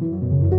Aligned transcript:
Thank 0.00 0.12
you. 0.12 0.49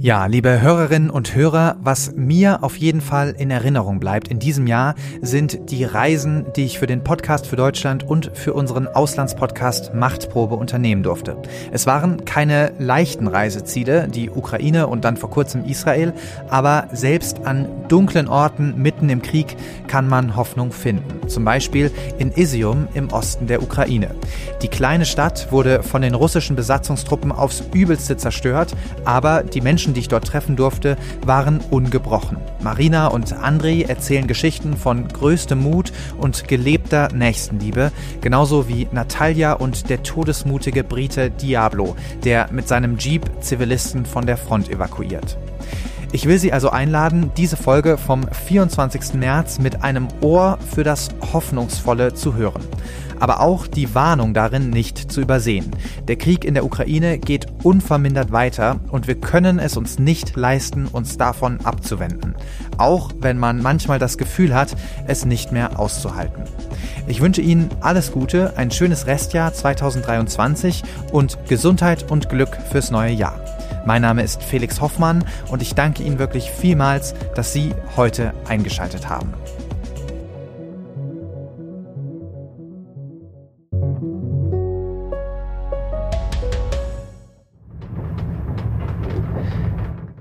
Ja, 0.00 0.26
liebe 0.26 0.60
Hörerinnen 0.60 1.10
und 1.10 1.34
Hörer, 1.34 1.76
was 1.80 2.12
mir 2.14 2.62
auf 2.62 2.76
jeden 2.76 3.00
Fall 3.00 3.34
in 3.36 3.50
Erinnerung 3.50 3.98
bleibt 3.98 4.28
in 4.28 4.38
diesem 4.38 4.68
Jahr, 4.68 4.94
sind 5.22 5.72
die 5.72 5.82
Reisen, 5.82 6.46
die 6.54 6.66
ich 6.66 6.78
für 6.78 6.86
den 6.86 7.02
Podcast 7.02 7.48
für 7.48 7.56
Deutschland 7.56 8.08
und 8.08 8.30
für 8.32 8.52
unseren 8.52 8.86
Auslandspodcast 8.86 9.94
Machtprobe 9.94 10.54
unternehmen 10.54 11.02
durfte. 11.02 11.36
Es 11.72 11.88
waren 11.88 12.24
keine 12.24 12.74
leichten 12.78 13.26
Reiseziele, 13.26 14.06
die 14.06 14.30
Ukraine 14.30 14.86
und 14.86 15.04
dann 15.04 15.16
vor 15.16 15.30
kurzem 15.30 15.64
Israel, 15.64 16.12
aber 16.48 16.86
selbst 16.92 17.44
an 17.44 17.66
dunklen 17.88 18.28
Orten 18.28 18.80
mitten 18.80 19.08
im 19.08 19.20
Krieg 19.20 19.56
kann 19.88 20.08
man 20.08 20.36
Hoffnung 20.36 20.70
finden. 20.70 21.26
Zum 21.28 21.44
Beispiel 21.44 21.90
in 22.18 22.30
Isium 22.30 22.86
im 22.94 23.10
Osten 23.10 23.48
der 23.48 23.64
Ukraine. 23.64 24.14
Die 24.62 24.68
kleine 24.68 25.06
Stadt 25.06 25.50
wurde 25.50 25.82
von 25.82 26.02
den 26.02 26.14
russischen 26.14 26.54
Besatzungstruppen 26.54 27.32
aufs 27.32 27.64
übelste 27.72 28.16
zerstört, 28.16 28.76
aber 29.04 29.42
die 29.42 29.60
Menschen 29.60 29.88
die 29.98 30.02
ich 30.02 30.08
dort 30.08 30.28
treffen 30.28 30.54
durfte, 30.54 30.96
waren 31.26 31.58
ungebrochen. 31.70 32.36
Marina 32.62 33.08
und 33.08 33.32
Andrei 33.32 33.82
erzählen 33.82 34.28
Geschichten 34.28 34.76
von 34.76 35.08
größtem 35.08 35.60
Mut 35.60 35.92
und 36.18 36.46
gelebter 36.46 37.08
Nächstenliebe, 37.12 37.90
genauso 38.20 38.68
wie 38.68 38.86
Natalia 38.92 39.54
und 39.54 39.90
der 39.90 40.04
todesmutige 40.04 40.84
Brite 40.84 41.30
Diablo, 41.30 41.96
der 42.22 42.48
mit 42.52 42.68
seinem 42.68 42.96
Jeep 42.96 43.28
Zivilisten 43.40 44.06
von 44.06 44.24
der 44.24 44.36
Front 44.36 44.70
evakuiert. 44.70 45.36
Ich 46.12 46.26
will 46.26 46.38
Sie 46.38 46.52
also 46.52 46.70
einladen, 46.70 47.32
diese 47.36 47.56
Folge 47.56 47.98
vom 47.98 48.22
24. 48.30 49.14
März 49.14 49.58
mit 49.58 49.82
einem 49.82 50.06
Ohr 50.20 50.58
für 50.72 50.84
das 50.84 51.08
Hoffnungsvolle 51.32 52.14
zu 52.14 52.36
hören 52.36 52.62
aber 53.20 53.40
auch 53.40 53.66
die 53.66 53.94
Warnung 53.94 54.34
darin 54.34 54.70
nicht 54.70 55.10
zu 55.10 55.20
übersehen. 55.20 55.70
Der 56.06 56.16
Krieg 56.16 56.44
in 56.44 56.54
der 56.54 56.64
Ukraine 56.64 57.18
geht 57.18 57.47
unvermindert 57.68 58.32
weiter 58.32 58.80
und 58.90 59.08
wir 59.08 59.16
können 59.16 59.58
es 59.58 59.76
uns 59.76 59.98
nicht 59.98 60.36
leisten, 60.36 60.86
uns 60.86 61.18
davon 61.18 61.60
abzuwenden. 61.66 62.34
Auch 62.78 63.10
wenn 63.20 63.36
man 63.36 63.60
manchmal 63.60 63.98
das 63.98 64.16
Gefühl 64.16 64.54
hat, 64.54 64.74
es 65.06 65.26
nicht 65.26 65.52
mehr 65.52 65.78
auszuhalten. 65.78 66.44
Ich 67.06 67.20
wünsche 67.20 67.42
Ihnen 67.42 67.68
alles 67.82 68.10
Gute, 68.10 68.56
ein 68.56 68.70
schönes 68.70 69.06
Restjahr 69.06 69.52
2023 69.52 70.82
und 71.12 71.36
Gesundheit 71.46 72.10
und 72.10 72.30
Glück 72.30 72.56
fürs 72.72 72.90
neue 72.90 73.12
Jahr. 73.12 73.38
Mein 73.84 74.00
Name 74.00 74.22
ist 74.22 74.42
Felix 74.42 74.80
Hoffmann 74.80 75.22
und 75.50 75.60
ich 75.60 75.74
danke 75.74 76.02
Ihnen 76.02 76.18
wirklich 76.18 76.50
vielmals, 76.50 77.14
dass 77.34 77.52
Sie 77.52 77.74
heute 77.98 78.32
eingeschaltet 78.48 79.10
haben. 79.10 79.34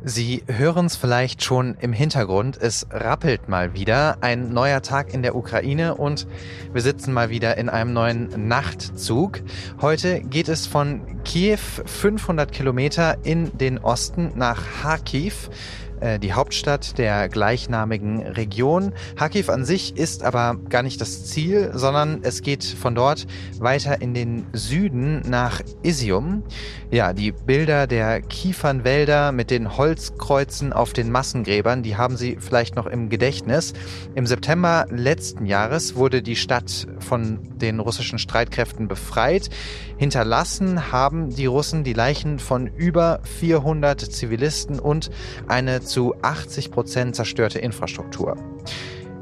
Sie 0.09 0.41
hören 0.47 0.85
es 0.85 0.95
vielleicht 0.95 1.43
schon 1.43 1.75
im 1.81 1.91
Hintergrund. 1.91 2.55
Es 2.55 2.87
rappelt 2.91 3.49
mal 3.49 3.73
wieder. 3.73 4.19
Ein 4.21 4.53
neuer 4.53 4.81
Tag 4.81 5.13
in 5.13 5.21
der 5.21 5.35
Ukraine 5.35 5.95
und 5.95 6.27
wir 6.71 6.81
sitzen 6.81 7.11
mal 7.11 7.29
wieder 7.29 7.57
in 7.57 7.67
einem 7.67 7.91
neuen 7.91 8.47
Nachtzug. 8.47 9.41
Heute 9.81 10.21
geht 10.21 10.47
es 10.47 10.65
von 10.65 11.01
Kiew 11.25 11.59
500 11.85 12.53
Kilometer 12.53 13.17
in 13.25 13.57
den 13.57 13.79
Osten 13.79 14.31
nach 14.35 14.63
Kharkiv. 14.81 15.49
Äh, 15.99 16.19
die 16.19 16.33
Hauptstadt 16.33 16.97
der 16.97 17.29
gleichnamigen 17.29 18.21
Region. 18.21 18.93
Kharkiv 19.15 19.49
an 19.49 19.65
sich 19.65 19.97
ist 19.97 20.23
aber 20.23 20.57
gar 20.69 20.83
nicht 20.83 21.01
das 21.01 21.25
Ziel, 21.25 21.71
sondern 21.73 22.19
es 22.23 22.41
geht 22.41 22.63
von 22.63 22.95
dort 22.95 23.25
weiter 23.59 24.01
in 24.01 24.13
den 24.13 24.45
Süden 24.53 25.21
nach 25.27 25.61
Isium. 25.83 26.43
Ja, 26.91 27.13
die 27.13 27.31
Bilder 27.31 27.87
der 27.87 28.21
Kiefernwälder 28.21 29.31
mit 29.31 29.51
den 29.51 29.77
Holzkreuzen 29.77 30.71
auf 30.71 30.93
den 30.93 31.11
Massengräbern, 31.11 31.83
die 31.83 31.97
haben 31.97 32.15
Sie 32.15 32.37
vielleicht 32.39 32.75
noch 32.75 32.85
im 32.85 33.09
Gedächtnis. 33.09 33.73
Im 34.15 34.25
September 34.25 34.85
letzten 34.89 35.45
Jahres 35.45 35.95
wurde 35.95 36.21
die 36.21 36.35
Stadt 36.35 36.87
von 36.99 37.39
den 37.57 37.79
russischen 37.79 38.19
Streitkräften 38.19 38.87
befreit. 38.87 39.49
Hinterlassen 39.97 40.91
haben 40.91 41.31
die 41.35 41.47
Russen 41.47 41.83
die 41.83 41.93
Leichen 41.93 42.39
von 42.39 42.67
über 42.67 43.19
400 43.23 43.99
Zivilisten 43.99 44.79
und 44.79 45.09
eine 45.47 45.81
zu 45.87 46.15
80 46.21 46.71
Prozent 46.71 47.15
zerstörte 47.15 47.59
Infrastruktur. 47.59 48.35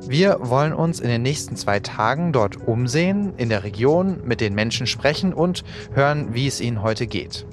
Wir 0.08 0.38
wollen 0.42 0.74
uns 0.74 1.00
in 1.00 1.08
den 1.08 1.24
nächsten 1.24 1.56
zwei 1.56 1.80
Tagen 1.80 2.31
dort 2.31 2.68
umsehen, 2.68 3.34
in 3.38 3.50
der 3.50 3.64
Region, 3.64 4.22
mit 4.24 4.40
den 4.40 4.53
Menschen 4.53 4.86
sprechen 4.86 5.34
und 5.34 5.64
hören, 5.94 6.34
wie 6.34 6.46
es 6.46 6.62
ihnen 6.62 6.84
heute 6.84 7.08
geht. 7.08 7.46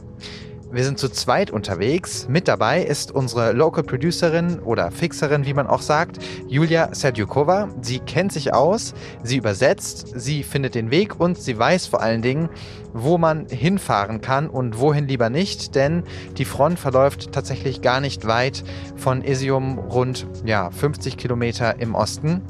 Wir 0.73 0.85
sind 0.85 0.99
zu 0.99 1.11
zweit 1.11 1.51
unterwegs. 1.51 2.29
Mit 2.31 2.49
dabei 2.49 2.83
ist 2.83 3.13
unsere 3.13 3.53
Local 3.53 3.85
Producerin 3.85 4.59
oder 4.59 4.91
Fixerin, 4.91 5.45
wie 5.45 5.53
man 5.53 5.67
auch 5.67 5.83
sagt, 5.83 6.19
Julia 6.49 6.95
Serdyukova. 6.95 7.69
Sie 7.83 7.99
kennt 7.99 8.33
sich 8.33 8.55
aus, 8.55 8.95
sie 9.23 9.37
übersetzt, 9.37 10.15
sie 10.15 10.43
findet 10.43 10.75
den 10.75 10.91
Weg 10.91 11.21
und 11.21 11.37
sie 11.37 11.59
weiß 11.59 11.89
vor 11.89 12.01
allen 12.01 12.23
Dingen, 12.23 12.49
wo 12.95 13.19
man 13.19 13.47
hinfahren 13.49 14.23
kann 14.23 14.49
und 14.49 14.79
wohin 14.79 15.07
lieber 15.09 15.29
nicht, 15.29 15.75
denn 15.75 16.05
die 16.39 16.47
Front 16.47 16.79
verläuft 16.79 17.33
tatsächlich 17.33 17.83
gar 17.83 18.01
nicht 18.01 18.27
weit 18.27 18.65
von 18.97 19.23
Isium, 19.23 19.79
rund 19.79 20.27
ja, 20.47 20.71
50 20.71 21.19
Kilometer 21.19 21.81
im 21.81 21.95
Osten. 21.95 22.41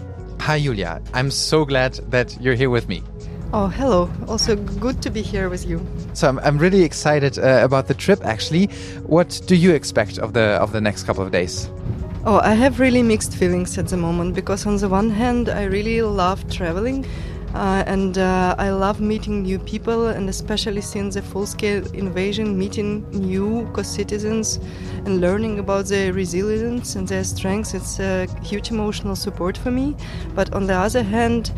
Hi 0.46 0.58
Julia, 0.58 1.00
I'm 1.12 1.32
so 1.32 1.66
glad 1.66 2.00
that 2.12 2.38
you're 2.40 2.56
here 2.56 2.70
with 2.70 2.86
me. 2.86 3.02
Oh, 3.54 3.66
hello. 3.66 4.10
Also 4.28 4.56
good 4.56 5.02
to 5.02 5.10
be 5.10 5.20
here 5.20 5.50
with 5.50 5.66
you. 5.66 5.86
So 6.14 6.26
I'm, 6.26 6.38
I'm 6.38 6.56
really 6.56 6.84
excited 6.84 7.38
uh, 7.38 7.60
about 7.62 7.86
the 7.86 7.92
trip 7.92 8.24
actually. 8.24 8.66
What 9.04 9.42
do 9.46 9.54
you 9.54 9.74
expect 9.74 10.16
of 10.16 10.32
the 10.32 10.56
of 10.62 10.72
the 10.72 10.80
next 10.80 11.02
couple 11.02 11.22
of 11.22 11.32
days? 11.32 11.68
Oh, 12.24 12.40
I 12.42 12.54
have 12.54 12.80
really 12.80 13.02
mixed 13.02 13.34
feelings 13.34 13.76
at 13.76 13.88
the 13.88 13.98
moment 13.98 14.34
because 14.34 14.64
on 14.64 14.78
the 14.78 14.88
one 14.88 15.10
hand, 15.10 15.50
I 15.50 15.64
really 15.64 16.00
love 16.00 16.50
traveling. 16.50 17.04
Uh, 17.54 17.84
and 17.86 18.16
uh, 18.16 18.54
I 18.56 18.70
love 18.70 19.02
meeting 19.02 19.42
new 19.42 19.58
people, 19.58 20.06
and 20.06 20.26
especially 20.30 20.80
since 20.80 21.16
the 21.16 21.20
full-scale 21.20 21.86
invasion, 21.92 22.56
meeting 22.56 23.04
new 23.10 23.68
co-citizens 23.74 24.58
and 25.04 25.20
learning 25.20 25.58
about 25.58 25.84
their 25.84 26.14
resilience 26.14 26.96
and 26.96 27.06
their 27.06 27.24
strengths. 27.24 27.74
It's 27.74 28.00
a 28.00 28.26
huge 28.42 28.70
emotional 28.70 29.14
support 29.14 29.58
for 29.58 29.70
me. 29.70 29.94
But 30.34 30.54
on 30.54 30.66
the 30.66 30.74
other 30.74 31.02
hand, 31.02 31.52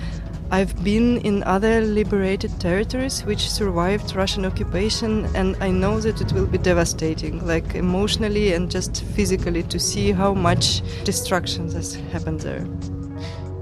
I've 0.55 0.85
been 0.85 1.19
in 1.25 1.43
other 1.43 1.81
liberated 1.81 2.61
territories 2.61 3.27
which 3.27 3.51
survived 3.51 4.15
Russian 4.15 4.47
occupation, 4.47 5.27
and 5.35 5.57
I 5.61 5.73
know 5.73 5.99
that 5.99 6.21
it 6.21 6.33
will 6.33 6.47
be 6.47 6.59
devastating, 6.59 7.45
like 7.45 7.75
emotionally 7.75 8.55
and 8.55 8.71
just 8.71 9.03
physically, 9.17 9.65
to 9.65 9.81
see 9.81 10.13
how 10.13 10.33
much 10.33 10.83
destruction 11.03 11.69
has 11.73 11.99
happened 12.13 12.41
there. 12.43 12.65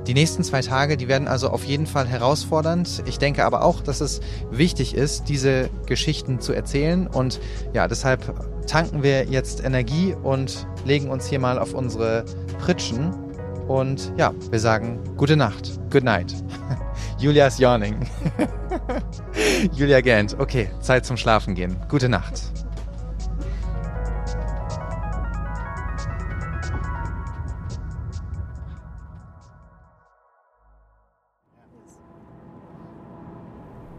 Die 0.07 0.13
nächsten 0.13 0.45
zwei 0.45 0.61
Tage, 0.61 0.99
die 0.99 1.09
werden 1.09 1.29
also 1.29 1.49
auf 1.49 1.65
jeden 1.65 1.87
Fall 1.87 2.07
herausfordernd. 2.07 3.05
Ich 3.07 3.19
denke 3.19 3.47
aber 3.47 3.65
auch, 3.65 3.81
dass 3.81 4.03
es 4.03 4.21
wichtig 4.51 4.95
ist, 4.95 5.31
diese 5.31 5.71
Geschichten 5.87 6.41
zu 6.41 6.53
erzählen. 6.53 7.07
Und 7.07 7.41
ja, 7.73 7.89
deshalb 7.89 8.21
tanken 8.67 9.03
wir 9.03 9.25
jetzt 9.25 9.65
Energie 9.65 10.15
und 10.23 10.67
legen 10.85 11.09
uns 11.09 11.27
hier 11.27 11.39
mal 11.39 11.59
auf 11.59 11.73
unsere 11.73 12.27
Pritschen. 12.59 13.15
Und 13.67 14.13
ja, 14.19 14.35
wir 14.51 14.61
sagen 14.61 15.01
gute 15.17 15.39
Nacht. 15.39 15.71
Good 15.91 16.05
night. 16.05 16.35
Julia 17.27 17.47
ist 17.47 17.61
yawning. 17.61 18.05
Julia 19.73 20.01
gähnt. 20.01 20.35
Okay, 20.41 20.71
Zeit 20.81 21.07
zum 21.07 21.17
Schlafen 21.17 21.55
gehen. 21.55 21.77
Gute 21.89 22.09
Nacht. 22.09 22.51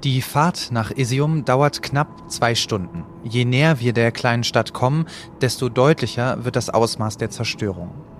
Die 0.03 0.22
Fahrt 0.22 0.72
nach 0.72 0.91
Isium 0.91 1.46
dauert 1.46 1.81
knapp 1.81 2.29
zwei 2.29 2.55
Stunden. 2.55 3.05
Je 3.23 3.46
näher 3.46 3.79
wir 3.79 3.93
der 3.93 4.11
kleinen 4.11 4.43
Stadt 4.43 4.73
kommen, 4.73 5.05
desto 5.40 5.69
deutlicher 5.69 6.43
wird 6.43 6.58
das 6.58 6.69
Ausmaß 6.69 7.16
der 7.16 7.29
Zerstörung. 7.29 8.13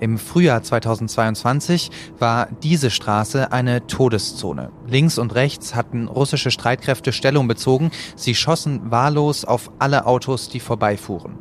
Im 0.00 0.18
Frühjahr 0.18 0.62
2022 0.62 1.90
war 2.18 2.48
diese 2.62 2.90
Straße 2.90 3.52
eine 3.52 3.86
Todeszone. 3.86 4.70
Links 4.88 5.18
und 5.18 5.34
rechts 5.34 5.74
hatten 5.74 6.08
russische 6.08 6.50
Streitkräfte 6.50 7.12
Stellung 7.12 7.46
bezogen. 7.48 7.90
Sie 8.16 8.34
schossen 8.34 8.90
wahllos 8.90 9.44
auf 9.44 9.70
alle 9.78 10.06
Autos, 10.06 10.48
die 10.48 10.60
vorbeifuhren. 10.60 11.38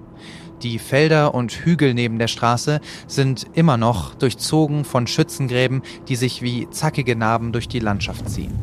Die 0.62 0.80
Felder 0.80 1.34
und 1.34 1.52
Hügel 1.52 1.94
neben 1.94 2.20
der 2.20 2.28
Straße 2.30 2.80
sind 3.08 3.46
immer 3.54 3.76
noch 3.76 4.16
durchzogen 4.16 4.86
von 4.86 5.08
Schützengräben, 5.08 5.82
die 6.08 6.16
sich 6.16 6.42
wie 6.42 6.70
zackige 6.70 7.16
Narben 7.16 7.52
durch 7.52 7.68
die 7.68 7.80
Landschaft 7.80 8.30
ziehen. 8.30 8.54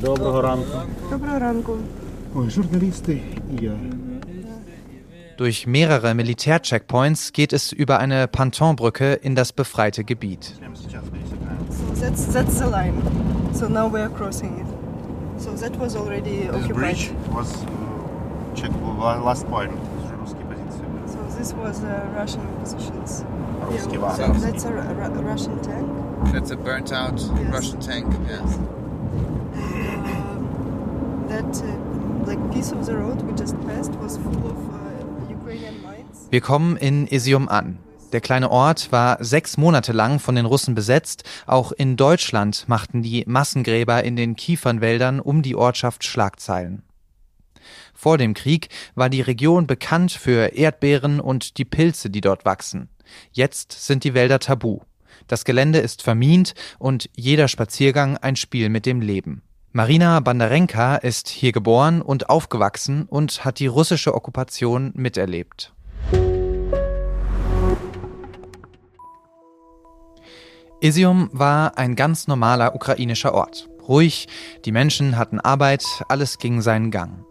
Доброго 0.00 0.42
ранку. 0.42 0.78
Доброго 1.10 1.38
ранку. 1.38 1.72
Ой, 2.34 2.50
журналісти 2.50 3.20
і 3.60 3.64
я. 3.64 3.72
Durch 5.37 5.65
mehrere 5.65 6.13
Militärcheckpoints 6.13 7.33
geht 7.33 7.53
es 7.53 7.71
über 7.71 7.99
eine 7.99 8.27
Pantonbrücke 8.27 9.13
in 9.13 9.35
das 9.35 9.51
befreite 9.51 10.03
Gebiet. 10.03 10.53
So 11.69 12.01
that's, 12.01 12.31
that's 12.31 12.59
the 12.59 12.65
line. 12.69 13.01
So 13.53 13.67
now 13.67 13.91
we 13.91 13.99
are 13.99 14.09
crossing 14.09 14.59
it. 14.59 14.67
So 15.41 15.51
that 15.55 15.77
was 15.79 15.95
already 15.95 16.49
occupied. 16.49 16.95
This 16.95 17.09
bridge 17.09 17.11
was 17.31 17.63
uh, 17.63 17.67
check 18.55 18.71
last 19.23 19.47
point. 19.49 19.71
So 21.07 21.17
this 21.37 21.53
was 21.53 21.83
uh, 21.83 22.07
Russian 22.15 22.45
positions. 22.61 23.25
Ruski 23.61 23.93
yeah. 23.93 24.13
So 24.15 24.33
that's 24.33 24.65
a, 24.65 24.69
a, 24.69 25.11
a 25.11 25.21
Russian 25.23 25.59
tank. 25.61 25.89
That's 26.31 26.51
a 26.51 26.55
burnt 26.55 26.91
out 26.91 27.19
yes. 27.19 27.51
Russian 27.51 27.79
tank. 27.79 28.13
Yes. 28.27 28.59
Uh, 29.55 29.93
that 31.27 31.63
uh, 31.63 32.25
like 32.25 32.53
piece 32.53 32.71
of 32.71 32.85
the 32.85 32.95
road 32.95 33.21
we 33.23 33.33
just 33.33 33.59
passed 33.61 33.93
was 33.95 34.17
full 34.17 34.47
of 34.49 34.72
wir 36.33 36.41
kommen 36.41 36.77
in 36.77 37.05
Isium 37.05 37.47
an. 37.47 37.77
Der 38.11 38.19
kleine 38.19 38.49
Ort 38.49 38.91
war 38.91 39.23
sechs 39.23 39.55
Monate 39.55 39.91
lang 39.91 40.17
von 40.17 40.33
den 40.33 40.47
Russen 40.47 40.73
besetzt. 40.73 41.25
Auch 41.45 41.71
in 41.71 41.95
Deutschland 41.95 42.67
machten 42.67 43.03
die 43.03 43.23
Massengräber 43.27 44.03
in 44.03 44.15
den 44.15 44.35
Kiefernwäldern 44.35 45.19
um 45.19 45.43
die 45.43 45.55
Ortschaft 45.55 46.03
Schlagzeilen. 46.03 46.81
Vor 47.93 48.17
dem 48.17 48.33
Krieg 48.33 48.69
war 48.95 49.11
die 49.11 49.21
Region 49.21 49.67
bekannt 49.67 50.11
für 50.11 50.55
Erdbeeren 50.55 51.19
und 51.19 51.59
die 51.59 51.65
Pilze, 51.65 52.09
die 52.09 52.21
dort 52.21 52.45
wachsen. 52.45 52.89
Jetzt 53.31 53.85
sind 53.85 54.03
die 54.03 54.15
Wälder 54.15 54.39
tabu. 54.39 54.79
Das 55.27 55.45
Gelände 55.45 55.77
ist 55.77 56.01
vermint 56.01 56.55
und 56.79 57.11
jeder 57.15 57.47
Spaziergang 57.47 58.17
ein 58.17 58.37
Spiel 58.37 58.69
mit 58.69 58.87
dem 58.87 59.01
Leben. 59.01 59.43
Marina 59.71 60.19
Bandarenka 60.19 60.95
ist 60.95 61.27
hier 61.27 61.51
geboren 61.51 62.01
und 62.01 62.31
aufgewachsen 62.31 63.03
und 63.03 63.45
hat 63.45 63.59
die 63.59 63.67
russische 63.67 64.15
Okkupation 64.15 64.93
miterlebt. 64.95 65.73
Isium 70.83 71.29
war 71.31 71.77
ein 71.77 71.95
ganz 71.95 72.27
normaler 72.27 72.75
ukrainischer 72.75 73.33
Ort. 73.33 73.69
Ruhig, 73.87 74.27
die 74.65 74.73
Menschen 74.73 75.17
hatten 75.17 75.39
Arbeit, 75.39 75.85
alles 76.09 76.39
ging 76.39 76.61
seinen 76.61 76.91
Gang. 76.91 77.25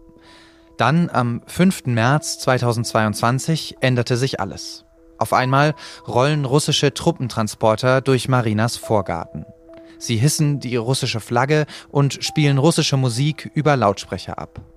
Dann 0.77 1.09
am 1.11 1.41
5. 1.45 1.85
März 1.85 2.39
2022 2.39 3.77
änderte 3.79 4.17
sich 4.17 4.39
alles. 4.39 4.85
Auf 5.19 5.33
einmal 5.33 5.75
rollen 6.07 6.45
russische 6.45 6.95
Truppentransporter 6.95 8.01
durch 8.01 8.27
Marinas 8.27 8.75
Vorgarten. 8.75 9.45
Sie 9.99 10.17
hissen 10.17 10.59
die 10.59 10.75
russische 10.75 11.19
Flagge 11.19 11.65
und 11.89 12.23
spielen 12.23 12.57
russische 12.57 12.97
Musik 12.97 13.51
über 13.53 13.77
Lautsprecher 13.77 14.39
ab. 14.39 14.72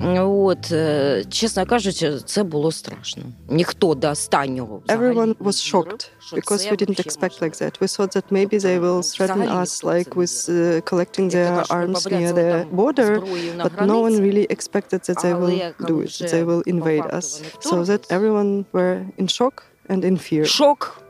От, 0.00 0.72
е, 0.72 1.24
чесно 1.30 1.66
кажучи, 1.66 2.18
це 2.24 2.42
було 2.42 2.72
страшно. 2.72 3.22
Ніхто 3.48 3.94
до 3.94 4.10
останнього. 4.10 4.82
взагалі 4.84 5.06
Everyone 5.14 5.26
не 5.26 5.32
was 5.32 5.74
вірив, 5.74 5.84
shocked 5.84 6.08
що 6.20 6.36
because 6.36 6.58
це 6.58 6.70
we 6.70 6.76
didn't 6.76 6.86
вообще 6.86 7.02
expect 7.02 7.22
може 7.22 7.52
like 7.52 7.62
that. 7.62 7.80
We 7.80 7.98
thought 7.98 8.16
that 8.16 8.24
maybe 8.32 8.60
they 8.60 8.80
will 8.80 9.02
threaten 9.02 9.48
us 9.62 9.82
like 9.84 10.08
with 10.14 10.48
uh, 10.48 10.80
collecting 10.82 11.30
their 11.30 11.54
Як 11.56 11.66
arms 11.66 11.92
кажуть, 11.92 12.12
near 12.12 12.32
побряцали 12.32 12.42
the 12.42 12.64
там 12.64 12.76
border, 12.78 13.16
зброю 13.16 13.54
на 13.54 13.64
but 13.64 13.70
no 13.70 13.86
one 13.86 14.10
границі. 14.10 14.22
really 14.22 14.46
expected 14.56 15.10
that 15.10 15.22
they 15.24 15.32
Але 15.34 15.46
will 15.46 15.72
коли 15.78 15.90
do 15.90 16.02
it, 16.02 16.06
вже 16.06 16.24
that 16.24 16.32
they 16.34 16.44
will 16.46 16.64
по 16.64 16.70
invade 16.70 17.02
факту 17.02 17.16
us. 17.16 17.42
вони 17.70 17.82
So 17.82 17.86
that 17.86 17.98
вторглись, 17.98 18.10
everyone 18.10 18.64
were 18.72 19.04
in 19.18 19.26
shock 19.26 19.62
and 19.88 20.04
in 20.04 20.16
fear. 20.32 20.44
Шок, 20.44 21.02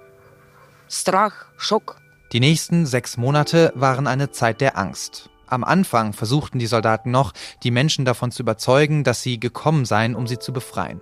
страх, 0.89 1.53
шок. 1.57 1.97
Die 2.33 2.41
nächsten 2.41 2.87
sechs 2.87 3.17
Monate 3.17 3.73
waren 3.75 4.07
eine 4.07 4.29
Zeit 4.31 4.61
der 4.61 4.77
Angst. 4.77 5.29
Am 5.54 5.64
Anfang 5.64 6.14
versuchten 6.14 6.58
die 6.58 6.66
Soldaten 6.66 7.12
noch, 7.12 7.32
die 7.62 7.70
Menschen 7.70 8.06
davon 8.06 8.32
zu 8.32 8.42
überzeugen, 8.42 9.04
dass 9.04 9.22
sie 9.22 9.40
gekommen 9.40 9.86
seien, 9.86 10.16
um 10.16 10.26
sie 10.26 10.40
zu 10.40 10.52
befreien. 10.52 11.02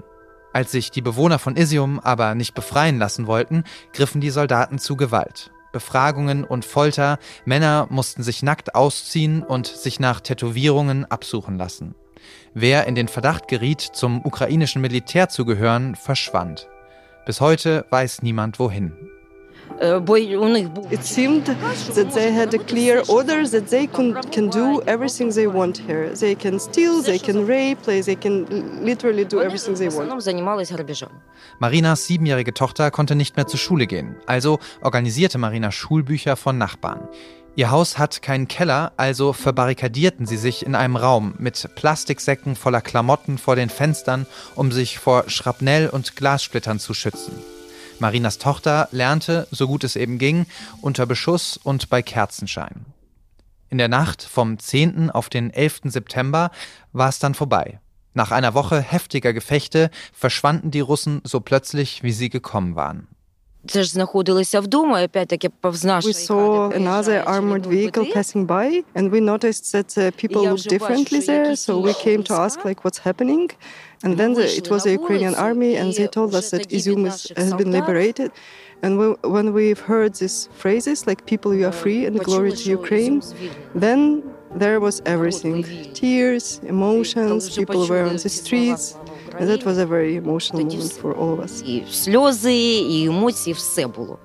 Als 0.52 0.74
sich 0.74 0.92
die 0.92 1.02
Bewohner 1.02 1.40
von 1.40 1.56
Isium 1.56 2.02
aber 2.02 2.36
nicht 2.36 2.54
befreien 2.54 3.00
lassen 3.00 3.28
wollten, 3.28 3.64
griffen 3.94 4.20
die 4.20 4.30
Soldaten 4.30 4.78
zu 4.78 4.98
Gewalt. 4.98 5.52
Befragungen 5.72 6.44
und 6.44 6.66
Folter, 6.66 7.18
Männer 7.46 7.88
mussten 7.90 8.24
sich 8.24 8.44
nackt 8.44 8.76
ausziehen 8.76 9.42
und 9.42 9.68
sich 9.68 10.02
nach 10.02 10.20
Tätowierungen 10.20 11.10
absuchen 11.10 11.58
lassen. 11.58 11.96
Wer 12.54 12.88
in 12.88 12.96
den 12.96 13.08
Verdacht 13.08 13.48
geriet, 13.48 13.80
zum 13.80 14.26
ukrainischen 14.26 14.82
Militär 14.82 15.30
zu 15.30 15.46
gehören, 15.46 15.96
verschwand. 15.96 16.68
Bis 17.26 17.40
heute 17.40 17.86
weiß 17.90 18.22
niemand 18.22 18.60
wohin. 18.60 18.92
It 19.80 21.04
seemed 21.04 21.46
that 21.46 22.14
they 22.14 22.32
had 22.32 22.54
a 22.54 22.58
clear 22.58 23.04
order 23.08 23.44
that 23.50 23.70
they 23.70 23.88
can, 23.88 24.14
can 24.32 24.50
do 24.50 24.82
everything 24.86 25.34
they 25.34 25.48
want 25.48 25.78
here. 25.78 26.14
They 26.14 26.36
can 26.36 26.60
steal, 26.60 27.02
they 27.02 27.20
can 27.20 27.48
rape, 27.48 27.82
they 27.84 28.16
can 28.16 28.84
literally 28.84 29.26
do 29.26 29.42
everything 29.42 29.76
they 29.76 29.90
want. 29.90 30.12
Marinas 31.60 32.08
siebenjährige 32.08 32.54
Tochter 32.54 32.92
konnte 32.92 33.16
nicht 33.16 33.36
mehr 33.38 33.48
zur 33.48 33.60
Schule 33.60 33.88
gehen, 33.88 34.16
also 34.26 34.60
organisierte 34.82 35.38
Marina 35.38 35.72
Schulbücher 35.72 36.36
von 36.36 36.58
Nachbarn. 36.58 37.08
Ihr 37.56 37.70
Haus 37.70 37.98
hat 37.98 38.22
keinen 38.22 38.48
Keller, 38.48 38.94
also 38.96 39.34
verbarrikadierten 39.34 40.26
sie 40.26 40.38
sich 40.38 40.66
in 40.66 40.74
einem 40.74 40.96
Raum 40.96 41.34
mit 41.38 41.70
Plastiksäcken 41.76 42.56
voller 42.56 42.80
Klamotten 42.80 43.38
vor 43.38 43.58
den 43.58 43.70
Fenstern, 43.70 44.26
um 44.56 44.72
sich 44.72 45.00
vor 45.00 45.26
Schrapnell 45.28 45.90
und 45.90 46.16
Glassplittern 46.16 46.80
zu 46.80 46.94
schützen. 46.94 47.34
Marinas 48.02 48.40
Tochter 48.40 48.90
lernte, 48.92 49.48
so 49.52 49.68
gut 49.68 49.84
es 49.84 49.96
eben 49.96 50.18
ging, 50.18 50.48
unter 50.82 51.06
Beschuss 51.06 51.56
und 51.56 51.88
bei 51.90 52.02
Kerzenschein. 52.02 52.88
In 53.70 53.78
der 53.78 53.90
Nacht 53.90 54.24
vom 54.24 54.58
10. 54.58 55.12
auf 55.12 55.30
den 55.30 55.52
11. 55.52 55.82
September 55.86 56.50
war 56.94 57.10
es 57.10 57.20
dann 57.20 57.36
vorbei. 57.36 57.80
Nach 58.16 58.32
einer 58.32 58.56
Woche 58.56 58.82
heftiger 58.82 59.34
Gefechte 59.34 59.92
verschwanden 60.14 60.72
die 60.72 60.80
Russen 60.80 61.22
so 61.24 61.42
plötzlich, 61.42 62.02
wie 62.02 62.12
sie 62.12 62.30
gekommen 62.30 62.76
waren. 62.76 63.08
Це 63.69 63.83
ж 63.83 63.91
знаходилися 63.91 64.61
вдома, 64.61 65.01
і 65.01 65.05
опять-таки 65.07 65.49
повз 65.61 65.85
We 65.85 65.87
нашої 65.87 66.15
saw 66.15 66.69
хати 66.73 66.79
another 66.85 66.93
виїжджає 66.95 67.23
armored 67.23 67.61
червоний 67.63 67.87
vehicle 67.87 67.99
битий. 68.05 68.15
passing 68.17 68.47
by, 68.47 68.85
and 68.95 69.11
we 69.11 69.21
noticed 69.21 69.75
that 69.75 69.99
uh, 69.99 70.25
people 70.25 70.43
Я 70.45 70.51
looked 70.51 70.55
вже 70.55 70.79
бачу, 70.79 70.85
differently 70.85 71.23
що 71.23 71.33
there. 71.33 71.45
якісь 71.45 71.69
So 71.69 71.83
we 71.83 71.89
інші 71.89 72.09
came 72.09 72.29
to 72.29 72.35
ask 72.41 72.47
війська. 72.47 72.69
like 72.69 72.83
what's 72.83 73.07
happening, 73.13 73.51
and 74.05 74.17
then 74.17 74.31
the, 74.35 74.37
вийшли 74.37 74.59
it 74.61 74.69
was 74.71 74.87
на 74.87 74.93
the 74.93 74.99
Ukrainian 74.99 75.35
вулицю, 75.37 75.43
army, 75.43 75.83
and 75.83 75.87
і 75.87 76.03
they 76.03 76.09
told 76.17 76.31
us 76.31 76.39
вже 76.39 76.57
that 76.57 76.59
тоді 76.59 76.77
від 76.77 76.87
Izum 76.87 76.99
is, 76.99 77.03
наших 77.05 77.37
has 77.37 77.45
been 77.45 77.73
солдат 77.73 77.89
liberated. 77.89 78.31
And 78.83 78.93
we, 79.01 79.07
when 79.37 79.53
we've 79.53 79.81
heard 79.93 80.13
these 80.23 80.49
phrases 80.63 81.07
like 81.09 81.21
"people, 81.33 81.53
you 81.61 81.65
are 81.71 81.79
free" 81.85 82.07
and 82.11 82.19
почули, 82.19 82.37
"glory 82.39 82.51
to 82.53 82.57
що 82.57 82.71
Ukraine," 82.77 83.19
Ізюм 83.19 83.23
звільнений. 83.23 83.53
then 83.75 84.23
there 84.59 84.81
was 84.81 85.03
everything: 85.03 85.55
вільний. 85.57 85.91
tears, 86.03 86.61
Коли 86.61 86.73
emotions. 86.73 87.37
вже 87.49 87.61
People 87.61 87.67
were 87.67 88.05
on 88.05 88.11
почули 88.11 88.15
the 88.15 88.19
ці 88.19 88.29
слова 88.29 88.65
streets, 88.65 88.77
«Слава 88.77 89.05
and 89.41 89.49
that 89.49 89.65
was 89.65 89.79
Україні», 89.79 89.83
a 89.83 89.87
very 89.87 90.25
emotional 90.27 90.57
Тоді 90.63 90.77
moment 90.77 90.91
все. 90.91 91.01
for 91.03 91.15
all 91.15 91.37
of 91.37 91.45
us. 91.45 91.65
І 91.65 91.83
сльози, 91.93 92.55
і 92.79 93.07
емоції, 93.07 93.55
все 93.55 93.87
було. 93.87 94.19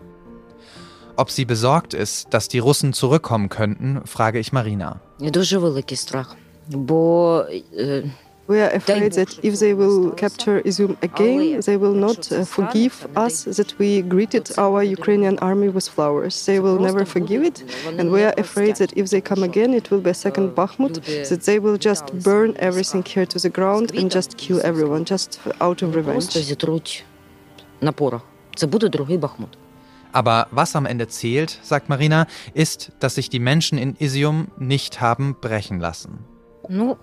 Ob 1.18 1.30
sie 1.30 1.46
besorgt 1.46 1.94
ist, 1.94 2.30
dass 2.32 2.48
die 2.56 2.62
Russen 2.62 2.94
zurückkommen 2.94 3.48
könnten, 3.50 4.02
frage 4.16 4.38
ich 4.38 4.54
Marina. 4.54 4.96
І 5.20 5.32
дуже 5.32 5.58
великий 5.58 5.98
страх. 5.98 6.36
Бо 6.68 7.46
е, 7.78 8.04
We 8.49 8.61
are 8.61 8.71
afraid 8.71 9.13
that 9.15 9.39
if 9.43 9.59
they 9.59 9.75
will 9.75 10.13
capture 10.13 10.61
Izum 10.63 10.97
again, 11.03 11.61
they 11.61 11.77
will 11.77 11.95
not 11.95 12.31
uh, 12.31 12.45
forgive 12.45 13.09
us 13.17 13.45
that 13.45 13.77
we 13.79 14.03
greeted 14.03 14.57
our 14.57 14.85
Ukrainian 14.85 15.37
army 15.41 15.69
with 15.69 15.89
flowers. 15.89 16.47
They 16.47 16.61
will 16.61 16.79
never 16.79 17.05
forgive 17.05 17.43
it. 17.43 17.65
And 17.99 18.13
we 18.13 18.23
are 18.23 18.35
afraid 18.39 18.77
that 18.77 18.93
if 18.97 19.11
they 19.11 19.21
come 19.21 19.43
again, 19.43 19.75
it 19.75 19.91
will 19.91 20.01
be 20.01 20.11
a 20.11 20.15
second 20.15 20.55
Bakhmut, 20.55 21.03
that 21.29 21.43
they 21.43 21.59
will 21.59 21.77
just 21.77 22.05
burn 22.23 22.55
everything 22.59 23.05
here 23.05 23.27
to 23.27 23.39
the 23.41 23.51
ground 23.51 23.93
and 23.97 24.13
just 24.13 24.37
kill 24.37 24.61
everyone, 24.63 25.05
just 25.05 25.41
out 25.61 25.83
of 25.83 25.97
revenge. 25.97 26.29
Aber 30.13 30.47
was 30.51 30.75
am 30.75 30.87
Ende 30.87 31.09
zählt, 31.09 31.59
sagt 31.63 31.89
Marina, 31.91 32.27
ist, 32.55 32.93
dass 33.01 33.17
sich 33.17 33.29
die 33.29 33.41
Menschen 33.41 33.77
in 33.77 33.97
Izium 33.99 34.47
nicht 34.57 35.01
haben 35.01 35.37
brechen 35.41 35.79
lassen. 35.79 36.21
No. 36.69 36.97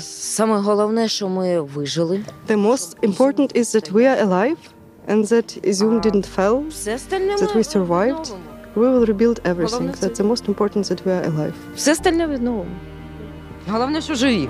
саме 0.00 0.58
головне, 0.58 1.08
що 1.08 1.28
ми 1.28 1.60
вижили. 1.60 2.20
The 2.48 2.56
most 2.70 2.96
important 3.02 3.56
is 3.56 3.74
that 3.74 3.92
we 3.92 4.02
are 4.02 4.26
alive 4.28 4.56
and 5.08 5.24
that 5.32 5.68
Izum 5.70 6.00
didn't 6.06 6.26
fall. 6.36 6.68
Все 6.68 6.94
остальне 6.94 7.34
That 7.36 7.54
ми 7.54 7.60
we 7.60 7.64
survived. 7.76 8.20
відновимо. 8.20 8.44
We 8.76 8.80
will 8.92 9.06
rebuild 9.12 9.40
everything. 9.42 9.70
Головне 9.70 9.92
це- 9.92 10.06
That's 10.06 10.16
the 10.22 10.26
most 10.32 10.48
important 10.54 10.84
that 10.90 11.06
we 11.06 11.08
are 11.08 11.26
alive. 11.30 11.52
Все 11.76 11.92
остальне 11.92 12.26
відновимо. 12.26 12.66
Головне, 13.68 14.00
що 14.00 14.14
живі. 14.14 14.48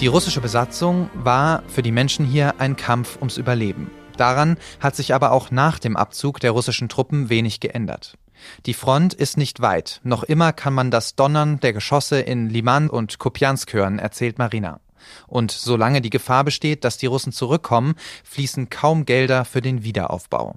Die 0.00 0.08
russische 0.08 0.40
Besatzung 0.40 1.10
war 1.22 1.62
für 1.74 1.82
die 1.82 1.92
Menschen 1.92 2.24
hier 2.24 2.54
ein 2.58 2.74
Kampf 2.76 3.16
ums 3.20 3.36
Überleben. 3.36 3.90
Daran 4.16 4.56
hat 4.80 4.96
sich 4.96 5.14
aber 5.14 5.32
auch 5.32 5.50
nach 5.50 5.78
dem 5.78 5.96
Abzug 5.96 6.40
der 6.40 6.52
russischen 6.52 6.88
Truppen 6.88 7.28
wenig 7.28 7.60
geändert. 7.60 8.16
Die 8.65 8.73
Front 8.73 9.13
ist 9.13 9.37
nicht 9.37 9.61
weit. 9.61 10.01
Noch 10.03 10.23
immer 10.23 10.53
kann 10.53 10.73
man 10.73 10.91
das 10.91 11.15
Donnern 11.15 11.59
der 11.59 11.73
Geschosse 11.73 12.19
in 12.19 12.49
Liman 12.49 12.89
und 12.89 13.19
Kupiansk 13.19 13.73
hören, 13.73 13.99
erzählt 13.99 14.37
Marina. 14.37 14.79
Und 15.27 15.51
solange 15.51 16.01
die 16.01 16.09
Gefahr 16.09 16.43
besteht, 16.43 16.83
dass 16.83 16.97
die 16.97 17.05
Russen 17.05 17.31
zurückkommen, 17.31 17.95
fließen 18.23 18.69
kaum 18.69 19.05
Gelder 19.05 19.45
für 19.45 19.61
den 19.61 19.83
Wiederaufbau. 19.83 20.55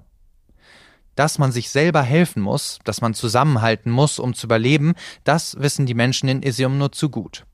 Dass 1.15 1.37
man 1.37 1.51
sich 1.51 1.69
selber 1.69 2.01
helfen 2.01 2.41
muss, 2.41 2.79
dass 2.85 3.01
man 3.01 3.13
zusammenhalten 3.13 3.91
muss, 3.91 4.19
um 4.19 4.33
zu 4.33 4.47
überleben, 4.47 4.93
das 5.23 5.59
wissen 5.59 5.85
die 5.85 5.93
Menschen 5.93 6.29
in 6.29 6.43
Isium 6.43 6.77
nur 6.77 6.91
zu 6.91 7.09
gut. 7.09 7.45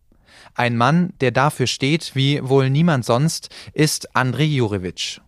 Ein 0.53 0.77
Mann, 0.77 1.13
der 1.19 1.31
dafür 1.31 1.67
steht, 1.67 2.15
wie 2.15 2.47
wohl 2.47 2.69
niemand 2.69 3.03
sonst, 3.05 3.49
ist 3.73 4.15
Andrei 4.15 4.43
Jurewitsch. 4.43 5.19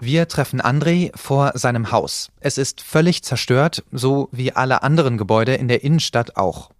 Wir 0.00 0.28
treffen 0.28 0.60
Andrei 0.60 1.10
vor 1.16 1.52
seinem 1.54 1.90
Haus. 1.90 2.30
Es 2.38 2.56
ist 2.56 2.80
völlig 2.80 3.24
zerstört, 3.24 3.82
so 3.90 4.28
wie 4.30 4.52
alle 4.52 4.84
anderen 4.84 5.18
Gebäude 5.18 5.54
in 5.54 5.66
der 5.66 5.82
Innenstadt 5.82 6.36
auch. 6.36 6.70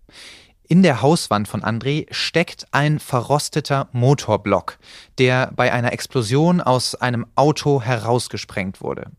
In 0.68 0.84
der 0.84 1.02
Hauswand 1.02 1.48
von 1.48 1.62
André 1.62 2.06
steckt 2.12 2.66
ein 2.70 3.00
verrosteter 3.00 3.88
Motorblock, 3.92 4.78
der 5.18 5.50
bei 5.56 5.72
einer 5.72 5.92
Explosion 5.92 6.60
aus 6.60 6.94
einem 6.94 7.26
Auto 7.34 7.82
herausgesprengt 7.82 8.82
wurde. 8.82 9.10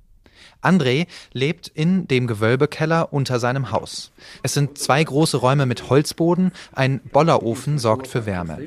André 0.62 1.08
lebt 1.32 1.68
in 1.68 2.08
dem 2.08 2.28
Gewölbekeller 2.28 3.14
unter 3.14 3.40
seinem 3.40 3.72
Haus. 3.72 4.12
Es 4.44 4.54
sind 4.54 4.78
zwei 4.78 5.04
große 5.04 5.38
Räume 5.38 5.66
mit 5.66 5.90
Holzboden, 5.90 6.52
ein 6.74 7.00
Bollerofen 7.00 7.80
sorgt 7.80 8.08
für 8.08 8.26
Wärme. 8.26 8.58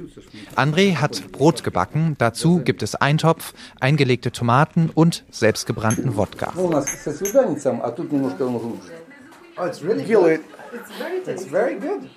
André 0.56 0.96
hat 0.96 1.32
Brot 1.32 1.64
gebacken, 1.64 2.14
dazu 2.18 2.60
gibt 2.60 2.82
es 2.82 2.94
Eintopf, 2.94 3.52
eingelegte 3.80 4.32
Tomaten 4.32 4.90
und 4.94 5.24
selbstgebrannten 5.30 6.16
Wodka. 6.16 6.52
Oh, 9.58 9.66
it's 9.66 9.82
really 9.82 10.04
good. 10.04 10.40
It's 11.26 11.44
very 11.44 11.78
good. 11.78 12.08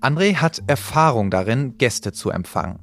André 0.00 0.36
hat 0.36 0.62
Erfahrung 0.66 1.30
darin, 1.30 1.76
Gäste 1.76 2.12
zu 2.12 2.30
empfangen. 2.30 2.78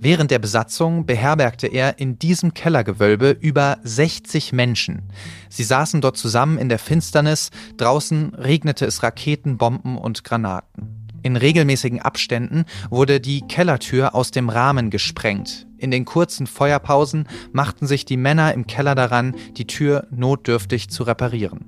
Während 0.00 0.30
der 0.30 0.38
Besatzung 0.38 1.06
beherbergte 1.06 1.66
er 1.66 1.98
in 1.98 2.18
diesem 2.18 2.54
Kellergewölbe 2.54 3.36
über 3.40 3.78
60 3.82 4.52
Menschen. 4.52 5.02
Sie 5.48 5.64
saßen 5.64 6.00
dort 6.00 6.16
zusammen 6.16 6.58
in 6.58 6.68
der 6.68 6.78
Finsternis, 6.78 7.50
draußen 7.76 8.34
regnete 8.34 8.86
es 8.86 9.02
Raketen, 9.02 9.58
Bomben 9.58 9.96
und 9.96 10.24
Granaten. 10.24 10.98
In 11.22 11.36
regelmäßigen 11.36 12.00
Abständen 12.00 12.64
wurde 12.90 13.20
die 13.20 13.42
Kellertür 13.42 14.14
aus 14.14 14.30
dem 14.30 14.48
Rahmen 14.48 14.90
gesprengt. 14.90 15.67
In 15.78 15.90
den 15.90 16.04
kurzen 16.04 16.46
Feuerpausen 16.46 17.26
machten 17.52 17.86
sich 17.86 18.04
die 18.04 18.16
Männer 18.16 18.52
im 18.54 18.66
Keller 18.66 18.94
daran, 18.94 19.34
die 19.56 19.66
Tür 19.66 20.06
notdürftig 20.10 20.90
zu 20.90 21.04
reparieren. 21.04 21.64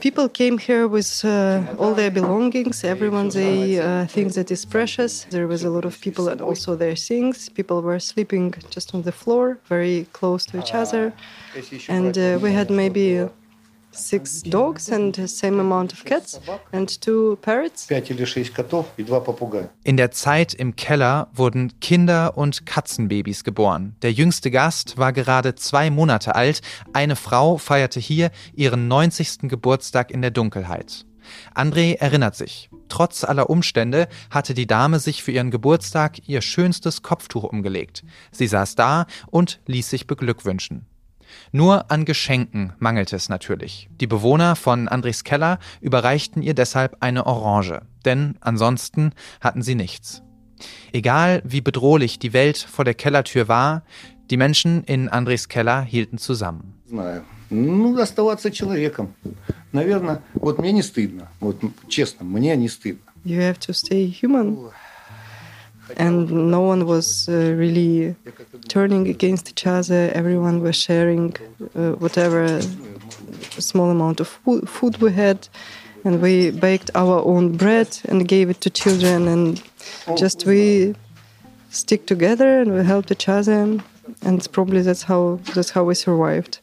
People 0.00 0.28
came 0.28 0.58
here 0.58 0.90
with 0.90 1.24
uh, 1.24 1.60
all 1.78 1.94
their 1.94 2.10
belongings. 2.10 2.84
Everyone 2.84 3.30
they 3.30 3.80
uh, 3.80 4.06
thinks 4.06 4.34
that 4.34 4.50
is 4.50 4.66
precious. 4.66 5.26
There 5.30 5.48
was 5.48 5.64
a 5.64 5.68
lot 5.68 5.84
of 5.84 6.00
people 6.00 6.28
and 6.28 6.40
also 6.40 6.76
their 6.76 6.94
things. 6.94 7.50
People 7.50 7.82
were 7.82 8.00
sleeping 8.00 8.54
just 8.70 8.94
on 8.94 9.02
the 9.02 9.12
floor, 9.12 9.58
very 9.68 10.06
close 10.12 10.44
to 10.46 10.58
each 10.58 10.74
other, 10.74 11.12
and 11.88 12.16
uh, 12.16 12.38
we 12.40 12.52
had 12.52 12.70
maybe 12.70 13.28
six 13.90 14.42
dogs 14.42 14.90
and 14.90 15.14
the 15.16 15.26
same 15.26 15.60
amount 15.60 15.92
of 15.92 16.04
cats 16.04 16.40
and 16.72 17.00
two 17.00 17.36
parrots. 17.42 17.88
In 19.84 19.96
der 19.96 20.10
Zeit 20.10 20.54
im 20.54 20.76
Keller 20.76 21.28
wurden 21.34 21.80
Kinder 21.80 22.36
und 22.36 22.66
Katzenbabys 22.66 23.44
geboren. 23.44 23.96
Der 24.02 24.12
jüngste 24.12 24.50
Gast 24.50 24.98
war 24.98 25.12
gerade 25.12 25.54
zwei 25.54 25.90
Monate 25.90 26.34
alt. 26.34 26.60
Eine 26.92 27.16
Frau 27.16 27.58
feierte 27.58 28.00
hier 28.00 28.30
ihren 28.54 28.88
90. 28.88 29.48
Geburtstag 29.48 30.10
in 30.10 30.22
der 30.22 30.30
Dunkelheit. 30.30 31.04
André 31.54 31.96
erinnert 31.98 32.36
sich. 32.36 32.70
Trotz 32.88 33.24
aller 33.24 33.50
Umstände 33.50 34.08
hatte 34.30 34.54
die 34.54 34.66
Dame 34.66 34.98
sich 34.98 35.22
für 35.22 35.32
ihren 35.32 35.50
Geburtstag 35.50 36.26
ihr 36.26 36.40
schönstes 36.40 37.02
Kopftuch 37.02 37.44
umgelegt. 37.44 38.02
Sie 38.32 38.46
saß 38.46 38.74
da 38.76 39.06
und 39.26 39.60
ließ 39.66 39.90
sich 39.90 40.06
beglückwünschen. 40.06 40.86
Nur 41.51 41.91
an 41.91 42.05
Geschenken 42.05 42.73
mangelte 42.79 43.15
es 43.15 43.29
natürlich. 43.29 43.89
Die 43.99 44.07
Bewohner 44.07 44.55
von 44.55 44.87
Andres 44.87 45.23
Keller 45.23 45.59
überreichten 45.81 46.41
ihr 46.41 46.53
deshalb 46.53 46.97
eine 46.99 47.25
Orange, 47.25 47.81
denn 48.05 48.37
ansonsten 48.41 49.13
hatten 49.39 49.61
sie 49.61 49.75
nichts. 49.75 50.23
Egal 50.91 51.41
wie 51.45 51.61
bedrohlich 51.61 52.19
die 52.19 52.33
Welt 52.33 52.57
vor 52.57 52.85
der 52.85 52.93
Kellertür 52.93 53.47
war, 53.47 53.83
die 54.29 54.37
Menschen 54.37 54.83
in 54.85 55.09
Andres 55.09 55.49
Keller 55.49 55.81
hielten 55.81 56.17
zusammen. 56.17 56.81
Ну, 57.49 57.99
оставаться 57.99 58.49
человеком. 58.51 59.13
Наверное, 59.71 60.21
вот 60.33 60.57
мне 60.59 60.71
не 60.71 60.81
стыдно. 60.81 61.27
Вот 61.39 61.57
честно, 61.87 62.23
мне 62.23 62.55
не 62.55 62.69
стыдно. 62.69 63.11
You 63.25 63.39
have 63.39 63.59
to 63.59 63.73
stay 63.73 64.11
human. 64.11 64.71
And 65.96 66.30
no 66.50 66.60
one 66.60 66.86
was 66.86 67.28
uh, 67.28 67.54
really 67.56 68.14
turning 68.68 69.08
against 69.08 69.50
each 69.50 69.66
other. 69.66 70.10
Everyone 70.14 70.62
was 70.62 70.76
sharing 70.76 71.34
uh, 71.74 71.92
whatever 71.92 72.60
small 73.58 73.90
amount 73.90 74.20
of 74.20 74.28
food 74.66 75.00
we 75.00 75.12
had, 75.12 75.48
and 76.04 76.20
we 76.20 76.50
baked 76.50 76.90
our 76.94 77.24
own 77.24 77.56
bread 77.56 77.98
and 78.08 78.28
gave 78.28 78.50
it 78.50 78.60
to 78.62 78.70
children, 78.70 79.28
and 79.28 79.62
just 80.16 80.46
we 80.46 80.94
stick 81.70 82.06
together 82.06 82.60
and 82.60 82.74
we 82.74 82.84
helped 82.84 83.10
each 83.10 83.28
other. 83.28 83.78
And 84.22 84.52
probably 84.52 84.80
that's 84.80 85.02
how 85.02 85.38
that's 85.54 85.70
how 85.70 85.84
we 85.84 85.94
survived. 85.94 86.60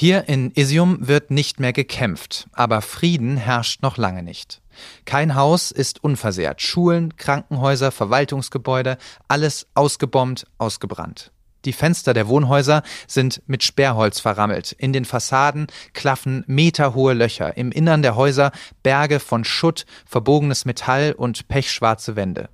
Hier 0.00 0.28
in 0.28 0.52
Isium 0.52 1.08
wird 1.08 1.32
nicht 1.32 1.58
mehr 1.58 1.72
gekämpft, 1.72 2.46
aber 2.52 2.82
Frieden 2.82 3.36
herrscht 3.36 3.82
noch 3.82 3.96
lange 3.96 4.22
nicht. 4.22 4.62
Kein 5.06 5.34
Haus 5.34 5.72
ist 5.72 6.04
unversehrt. 6.04 6.62
Schulen, 6.62 7.16
Krankenhäuser, 7.16 7.90
Verwaltungsgebäude, 7.90 8.96
alles 9.26 9.66
ausgebombt, 9.74 10.46
ausgebrannt. 10.56 11.32
Die 11.64 11.72
Fenster 11.72 12.14
der 12.14 12.28
Wohnhäuser 12.28 12.84
sind 13.08 13.42
mit 13.48 13.64
Sperrholz 13.64 14.20
verrammelt. 14.20 14.70
In 14.70 14.92
den 14.92 15.04
Fassaden 15.04 15.66
klaffen 15.94 16.44
meterhohe 16.46 17.12
Löcher. 17.12 17.56
Im 17.56 17.72
Innern 17.72 18.02
der 18.02 18.14
Häuser 18.14 18.52
Berge 18.84 19.18
von 19.18 19.42
Schutt, 19.42 19.84
verbogenes 20.06 20.64
Metall 20.64 21.12
und 21.12 21.48
pechschwarze 21.48 22.14
Wände. 22.14 22.50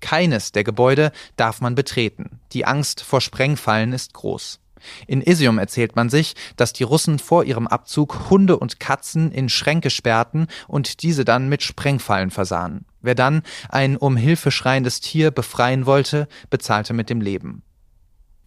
Keines 0.00 0.52
der 0.52 0.62
Gebäude 0.62 1.10
darf 1.36 1.62
man 1.62 1.74
betreten. 1.74 2.40
Die 2.52 2.66
Angst 2.66 3.00
vor 3.00 3.22
Sprengfallen 3.22 3.94
ist 3.94 4.12
groß. 4.12 4.58
In 5.06 5.22
Isium 5.22 5.58
erzählt 5.58 5.96
man 5.96 6.10
sich, 6.10 6.34
dass 6.56 6.72
die 6.72 6.84
Russen 6.84 7.18
vor 7.18 7.44
ihrem 7.44 7.66
Abzug 7.66 8.30
Hunde 8.30 8.58
und 8.58 8.80
Katzen 8.80 9.32
in 9.32 9.48
Schränke 9.48 9.90
sperrten 9.90 10.46
und 10.68 11.02
diese 11.02 11.24
dann 11.24 11.48
mit 11.48 11.62
Sprengfallen 11.62 12.30
versahen. 12.30 12.84
Wer 13.00 13.14
dann 13.14 13.42
ein 13.68 13.96
um 13.96 14.16
Hilfe 14.16 14.50
schreiendes 14.50 15.00
Tier 15.00 15.30
befreien 15.30 15.86
wollte, 15.86 16.28
bezahlte 16.50 16.92
mit 16.92 17.10
dem 17.10 17.20
Leben. 17.20 17.62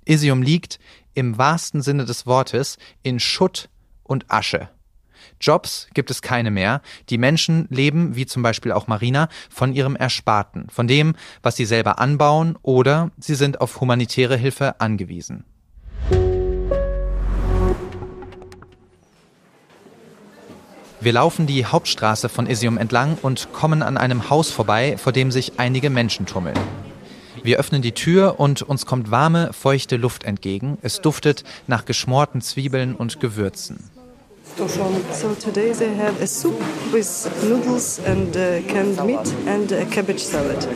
Isium 0.06 0.42
liegt, 0.42 0.80
im 1.14 1.38
wahrsten 1.38 1.82
Sinne 1.82 2.06
des 2.06 2.26
Wortes, 2.26 2.78
in 3.04 3.20
Schutt 3.20 3.70
und 4.04 4.26
Asche. 4.30 4.70
Jobs 5.42 5.88
gibt 5.94 6.12
es 6.12 6.22
keine 6.22 6.52
mehr. 6.52 6.82
Die 7.10 7.18
Menschen 7.18 7.68
leben, 7.70 8.16
wie 8.16 8.26
zum 8.26 8.44
Beispiel 8.44 8.72
auch 8.72 8.88
Marina, 8.88 9.30
von 9.50 9.74
ihrem 9.74 9.96
Ersparten, 9.96 10.70
von 10.70 10.88
dem, 10.88 11.16
was 11.42 11.56
sie 11.56 11.66
selber 11.66 12.00
anbauen 12.00 12.58
oder 12.62 13.12
sie 13.18 13.36
sind 13.36 13.62
auf 13.62 13.82
humanitäre 13.82 14.38
Hilfe 14.38 14.80
angewiesen. 14.80 15.46
Wir 21.06 21.14
laufen 21.14 21.46
die 21.46 21.68
Hauptstraße 21.68 22.30
von 22.30 22.48
Isium 22.48 22.80
entlang 22.80 23.20
und 23.22 23.54
kommen 23.54 23.84
an 23.84 23.96
einem 23.96 24.32
Haus 24.32 24.50
vorbei, 24.50 24.98
vor 24.98 25.14
dem 25.14 25.30
sich 25.30 25.60
einige 25.60 25.92
Menschen 25.92 26.26
tummeln. 26.26 26.58
Wir 27.44 27.60
öffnen 27.60 27.84
die 27.84 27.92
Tür 27.92 28.40
und 28.40 28.64
uns 28.64 28.88
kommt 28.88 29.12
warme, 29.12 29.54
feuchte 29.54 29.98
Luft 29.98 30.24
entgegen. 30.24 30.80
Es 30.82 31.02
duftet 31.02 31.44
nach 31.68 31.86
geschmorten 31.86 32.42
Zwiebeln 32.42 32.96
und 32.96 33.20
Gewürzen. 33.20 33.92
So 34.58 35.36
today 35.40 35.74
they 35.74 35.96
have 35.96 36.20
a 36.24 36.26
soup 36.26 36.60
with 36.92 37.30
noodles 37.48 38.02
and 38.08 38.36
uh, 38.36 38.68
canned 38.68 39.00
meat 39.06 39.32
and 39.46 39.72
a 39.74 39.86
cabbage 39.86 40.24
salad. 40.24 40.68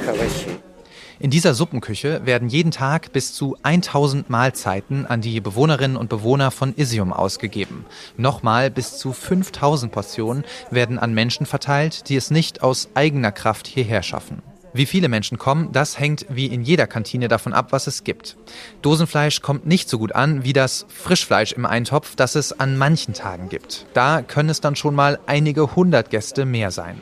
In 1.22 1.32
dieser 1.32 1.54
Suppenküche 1.54 2.26
werden 2.26 2.48
jeden 2.48 2.72
Tag 2.72 3.12
bis 3.12 3.34
zu 3.34 3.58
1000 3.62 4.30
Mahlzeiten 4.30 5.06
an 5.06 5.20
die 5.20 5.42
Bewohnerinnen 5.42 5.98
und 5.98 6.08
Bewohner 6.08 6.50
von 6.50 6.74
Isium 6.74 7.12
ausgegeben. 7.12 7.86
Nochmal 8.16 8.72
bis 8.72 8.98
zu 8.98 9.12
5000 9.12 9.92
Portionen 9.92 10.46
werden 10.72 10.98
an 10.98 11.14
Menschen 11.14 11.46
verteilt, 11.46 12.08
die 12.08 12.16
es 12.16 12.32
nicht 12.32 12.64
aus 12.64 12.88
eigener 12.94 13.34
Kraft 13.34 13.68
hierher 13.68 14.02
schaffen. 14.02 14.42
Wie 14.72 14.86
viele 14.86 15.10
Menschen 15.10 15.38
kommen, 15.38 15.74
das 15.74 16.00
hängt 16.00 16.26
wie 16.30 16.46
in 16.46 16.62
jeder 16.62 16.88
Kantine 16.88 17.28
davon 17.28 17.52
ab, 17.52 17.74
was 17.74 17.88
es 17.88 18.06
gibt. 18.06 18.38
Dosenfleisch 18.82 19.42
kommt 19.42 19.66
nicht 19.66 19.90
so 19.90 19.98
gut 20.00 20.14
an 20.14 20.46
wie 20.46 20.54
das 20.54 20.86
Frischfleisch 20.88 21.52
im 21.52 21.66
Eintopf, 21.66 22.16
das 22.16 22.36
es 22.36 22.58
an 22.58 22.78
manchen 22.78 23.14
Tagen 23.14 23.50
gibt. 23.50 23.88
Da 23.94 24.22
können 24.22 24.50
es 24.50 24.62
dann 24.62 24.78
schon 24.78 24.96
mal 24.96 25.20
einige 25.26 25.76
hundert 25.76 26.12
Gäste 26.12 26.46
mehr 26.46 26.72
sein. 26.72 27.02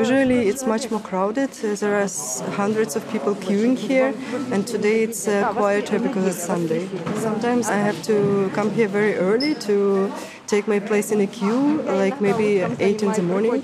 Usually 0.00 0.48
it's 0.48 0.66
much 0.66 0.90
more 0.90 1.00
crowded. 1.00 1.50
There 1.52 1.94
are 1.96 2.08
hundreds 2.62 2.94
of 2.94 3.02
people 3.10 3.34
queuing 3.34 3.76
here, 3.78 4.12
and 4.52 4.66
today 4.66 5.02
it's 5.02 5.26
uh, 5.26 5.50
quieter 5.54 5.98
because 5.98 6.26
it's 6.26 6.44
Sunday. 6.44 6.88
Sometimes 7.16 7.68
I 7.68 7.78
have 7.78 8.02
to 8.02 8.50
come 8.54 8.70
here 8.70 8.88
very 8.88 9.14
early 9.14 9.54
to 9.68 10.12
take 10.46 10.68
my 10.68 10.78
place 10.78 11.10
in 11.10 11.22
a 11.22 11.26
queue, 11.26 11.80
like 12.02 12.20
maybe 12.20 12.60
8 12.60 13.02
in 13.02 13.12
the 13.12 13.22
morning. 13.22 13.62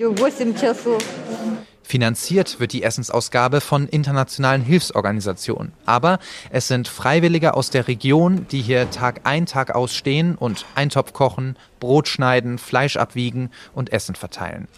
Finanziert 1.82 2.60
wird 2.60 2.72
die 2.72 2.82
Essensausgabe 2.82 3.60
von 3.60 3.88
internationalen 3.88 4.62
Hilfsorganisationen. 4.62 5.72
Aber 5.84 6.18
es 6.50 6.68
sind 6.68 6.88
Freiwillige 6.88 7.54
aus 7.54 7.70
der 7.70 7.88
Region, 7.88 8.46
die 8.50 8.62
hier 8.62 8.90
Tag 8.90 9.22
ein, 9.24 9.46
Tag 9.46 9.74
aus 9.74 9.94
stehen 9.94 10.36
und 10.36 10.64
Eintopf 10.74 11.12
kochen, 11.12 11.56
Brot 11.80 12.08
schneiden, 12.08 12.58
Fleisch 12.58 12.96
abwiegen 12.96 13.50
und 13.74 13.92
Essen 13.92 14.14
verteilen. 14.14 14.68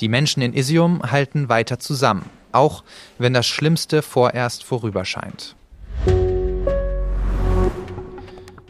Die 0.00 0.08
Menschen 0.08 0.42
in 0.42 0.54
Isium 0.54 1.02
halten 1.12 1.48
weiter 1.48 1.78
zusammen, 1.78 2.28
auch 2.50 2.82
wenn 3.18 3.34
das 3.34 3.46
Schlimmste 3.46 4.02
vorerst 4.02 4.64
vorüberscheint. 4.64 5.54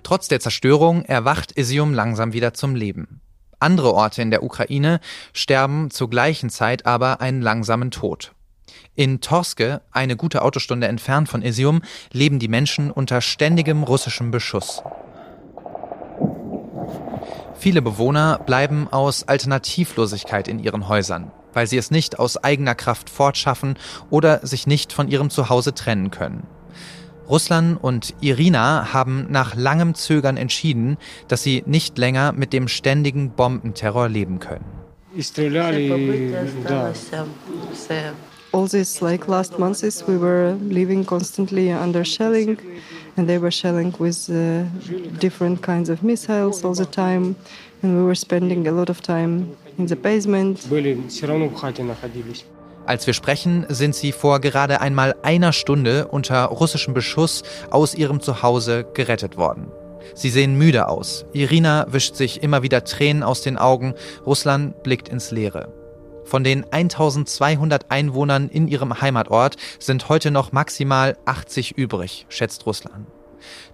Trotz 0.03 0.29
der 0.29 0.41
Zerstörung 0.41 1.07
erwacht 1.07 1.57
Isium 1.57 1.95
langsam 1.95 2.35
wieder 2.35 2.53
zum 2.53 2.75
Leben. 2.75 3.23
Andere 3.63 3.95
Orte 3.95 4.21
in 4.21 4.31
der 4.31 4.43
Ukraine 4.43 5.01
sterben 5.33 5.91
zur 5.91 6.11
gleichen 6.11 6.51
Zeit 6.51 6.85
aber 6.85 7.21
einen 7.21 7.41
langsamen 7.41 7.91
Tod. 7.91 8.33
In 8.95 9.21
Torske, 9.21 9.81
eine 9.91 10.17
gute 10.17 10.43
Autostunde 10.43 10.89
entfernt 10.89 11.29
von 11.29 11.43
Isium, 11.43 11.83
leben 12.13 12.39
die 12.39 12.49
Menschen 12.49 12.91
unter 12.91 13.21
ständigem 13.21 13.85
russischem 13.85 14.31
Beschuss. 14.31 14.83
Viele 17.55 17.81
Bewohner 17.81 18.41
bleiben 18.45 18.89
aus 18.91 19.29
Alternativlosigkeit 19.29 20.49
in 20.49 20.59
ihren 20.59 20.89
Häusern, 20.89 21.31
weil 21.53 21.67
sie 21.69 21.77
es 21.77 21.91
nicht 21.91 22.19
aus 22.19 22.37
eigener 22.37 22.75
Kraft 22.75 23.09
fortschaffen 23.09 23.79
oder 24.11 24.45
sich 24.45 24.67
nicht 24.67 24.93
von 24.93 25.09
ihrem 25.09 25.31
Zuhause 25.31 25.73
trennen 25.73 26.11
können. 26.11 26.47
Russland 27.29 27.83
und 27.83 28.15
Irina 28.21 28.93
haben 28.93 29.27
nach 29.31 29.55
langem 29.55 29.95
Zögern 29.95 30.37
entschieden, 30.37 30.97
dass 31.29 31.43
sie 31.43 31.63
nicht 31.67 31.99
länger 31.99 32.33
mit 32.33 32.53
dem 32.53 32.69
ständigen 32.69 33.31
Bombenterror 33.31 34.09
leben 34.09 34.39
können. 34.39 34.65
All 38.55 38.69
these 38.69 39.03
like 39.03 39.27
last 39.29 39.59
months 39.59 40.05
we 40.07 40.21
were 40.21 40.59
living 40.69 41.07
constantly 41.07 41.73
under 41.73 42.05
shelling 42.05 42.59
and 43.17 43.27
they 43.27 43.41
were 43.41 43.51
shelling 43.51 43.95
with 43.99 44.29
uh, 44.29 44.65
different 45.21 45.63
kinds 45.63 45.89
of 45.89 46.03
missiles 46.03 46.63
all 46.63 46.75
the 46.75 46.85
time 46.85 47.35
and 47.83 47.97
we 47.97 48.05
were 48.05 48.15
spending 48.15 48.69
a 48.69 48.71
lot 48.71 48.91
of 48.91 49.01
time 49.01 49.57
in 49.79 49.87
the 49.87 49.97
basement. 49.97 50.69
Als 52.85 53.07
wir 53.07 53.15
sprechen, 53.15 53.65
sind 53.69 53.95
sie 53.95 54.11
vor 54.11 54.41
gerade 54.41 54.81
einmal 54.81 55.15
einer 55.23 55.53
Stunde 55.53 56.09
unter 56.09 56.45
russischem 56.47 56.95
Beschuss 56.95 57.43
aus 57.71 57.95
ihrem 57.95 58.21
Zuhause 58.21 58.85
gerettet 58.93 59.37
worden. 59.37 59.71
Sie 60.15 60.31
sehen 60.31 60.57
müde 60.57 60.89
aus. 60.89 61.25
Irina 61.33 61.87
wischt 61.91 62.17
sich 62.17 62.43
immer 62.43 62.63
wieder 62.63 62.85
Tränen 62.85 63.23
aus 63.23 63.43
den 63.43 63.57
Augen. 63.57 63.95
Russland 64.27 64.83
blickt 64.83 65.09
ins 65.09 65.31
Leere. 65.31 65.73
Von 66.25 66.43
den 66.45 66.65
1200 66.73 67.91
Einwohnern 67.91 68.49
in 68.49 68.67
ihrem 68.67 69.01
Heimatort 69.01 69.57
sind 69.79 70.09
heute 70.09 70.31
noch 70.31 70.53
maximal 70.53 71.17
80 71.25 71.79
übrig, 71.79 72.27
schätzt 72.29 72.67
Russland. 72.67 73.07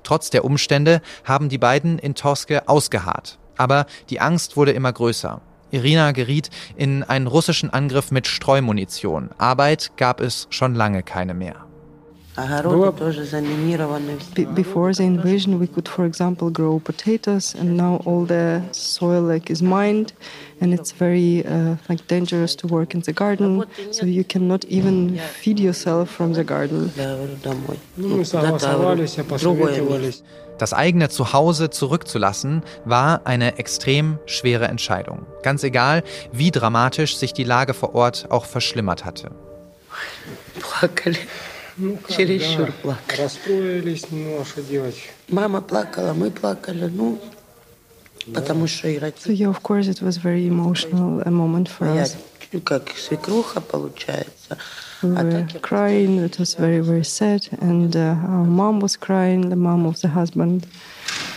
Trotz 0.03 0.31
der 0.31 0.45
Umstände 0.45 1.01
haben 1.25 1.49
die 1.49 1.59
beiden 1.59 1.99
in 1.99 2.15
Torske 2.15 2.69
ausgeharrt. 2.69 3.39
Aber 3.57 3.87
die 4.11 4.21
Angst 4.21 4.57
wurde 4.57 4.73
immer 4.73 4.93
größer. 4.93 5.41
Irina 5.71 6.13
geriet 6.13 6.51
in 6.77 7.03
einen 7.03 7.27
russischen 7.27 7.71
Angriff 7.71 8.11
mit 8.11 8.27
Streumunition. 8.27 9.31
Arbeit 9.39 9.93
gab 9.97 10.21
es 10.21 10.47
schon 10.51 10.75
lange 10.75 11.03
keine 11.03 11.35
mehr. 11.35 11.57
Before 14.55 14.95
the 14.95 15.03
invasion, 15.03 15.59
we 15.59 15.67
could, 15.67 15.89
for 15.89 16.05
example, 16.05 16.53
grow 16.53 16.79
potatoes, 16.79 17.53
and 17.57 17.77
now 17.77 18.01
all 18.05 18.25
the 18.25 18.63
soil 18.71 19.23
like 19.23 19.51
is 19.51 19.61
mined, 19.61 20.13
and 20.61 20.73
it's 20.73 20.93
very 20.93 21.45
uh, 21.45 21.75
like 21.89 22.07
dangerous 22.07 22.55
to 22.57 22.69
work 22.69 22.95
in 22.95 23.01
the 23.01 23.13
garden. 23.13 23.65
So 23.91 24.07
you 24.07 24.23
cannot 24.23 24.65
even 24.67 25.19
feed 25.19 25.59
yourself 25.59 26.11
from 26.11 26.35
the 26.35 26.45
garden. 26.45 26.93
Das 30.60 30.74
eigene 30.74 31.10
Zuhause 31.10 31.70
zurückzulassen, 31.70 32.64
war 32.86 33.22
eine 33.26 33.58
extrem 33.58 34.20
schwere 34.26 34.68
Entscheidung. 34.68 35.26
Ganz 35.42 35.64
egal, 35.64 36.04
wie 36.32 36.52
dramatisch 36.52 37.18
sich 37.18 37.34
die 37.34 37.44
Lage 37.44 37.74
vor 37.74 37.96
Ort 37.96 38.28
auch 38.30 38.46
verschlimmert 38.46 39.04
hatte. 39.04 39.32
Чересчур 42.08 42.72
плакали. 42.84 43.22
Расстроились, 43.22 44.12
ну 44.12 44.40
а 44.40 44.46
что 44.46 44.62
делать? 44.62 44.96
Мама 45.28 45.62
плакала, 45.62 46.14
мы 46.14 46.30
плакали, 46.30 46.88
ну, 46.88 47.20
потому 48.32 48.68
что 48.68 48.94
играть... 48.94 49.16
So 49.18 49.32
yeah, 49.32 49.50
of 49.50 49.64
course 49.64 49.88
it 49.88 50.02
was 50.02 50.18
very 50.18 50.48
emotional 50.48 51.24
a 51.26 51.32
moment 51.32 51.68
for 51.68 51.88
us. 51.88 52.16
Как 52.64 52.90
свекруха 52.96 53.62
получается. 53.62 54.58
We 55.02 55.10
were 55.10 55.60
crying, 55.60 56.20
it 56.20 56.38
was 56.40 56.56
very, 56.56 56.80
very 56.80 57.04
sad, 57.04 57.50
and 57.60 57.94
uh, 57.96 58.16
our 58.30 58.46
mom 58.46 58.80
was 58.80 58.96
crying, 58.96 59.50
the 59.50 59.56
mom 59.56 59.86
of 59.86 60.00
the 60.02 60.08
husband. 60.08 60.66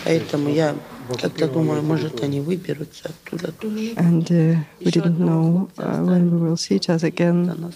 Поэтому 0.05 0.49
я 0.51 0.75
как-то 1.21 1.49
думаю, 1.49 1.83
может, 1.83 2.23
они 2.23 2.41
выберутся 2.41 3.11
оттуда 3.11 3.51
тоже. 3.53 3.95
And 3.97 4.31
uh, 4.31 4.57
we 4.81 4.91
didn't 4.91 5.19
know 5.19 5.69
uh, 5.79 6.05
when 6.05 6.31
we 6.31 6.39
will 6.39 6.57
see 6.57 6.77
each 6.77 6.89
other 6.89 7.09
again. 7.09 7.73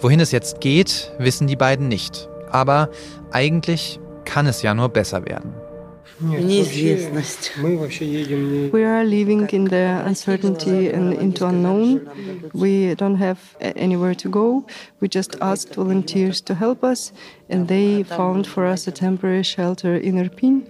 Wohin 0.00 0.20
es 0.20 0.30
jetzt 0.32 0.60
geht, 0.60 1.10
wissen 1.18 1.46
die 1.46 1.56
beiden 1.56 1.88
nicht. 1.88 2.28
Aber 2.50 2.90
eigentlich 3.32 3.98
kann 4.24 4.46
es 4.46 4.62
ja 4.62 4.74
nur 4.74 4.90
besser 4.90 5.24
werden. 5.24 5.54
We 8.72 8.84
are 8.84 9.04
living 9.04 9.48
in 9.52 9.64
the 9.64 10.02
uncertainty 10.04 10.88
and 10.88 11.12
into 11.14 11.46
unknown. 11.46 12.08
We 12.54 12.94
don't 12.94 13.16
have 13.16 13.38
anywhere 13.60 14.14
to 14.14 14.28
go. 14.28 14.64
We 15.00 15.08
just 15.08 15.36
asked 15.40 15.74
volunteers 15.74 16.40
to 16.42 16.54
help 16.54 16.82
us, 16.82 17.12
and 17.48 17.68
they 17.68 18.02
found 18.02 18.46
for 18.46 18.64
us 18.66 18.86
a 18.86 18.92
temporary 18.92 19.42
shelter 19.42 19.94
in 19.96 20.16
Irpin. 20.16 20.66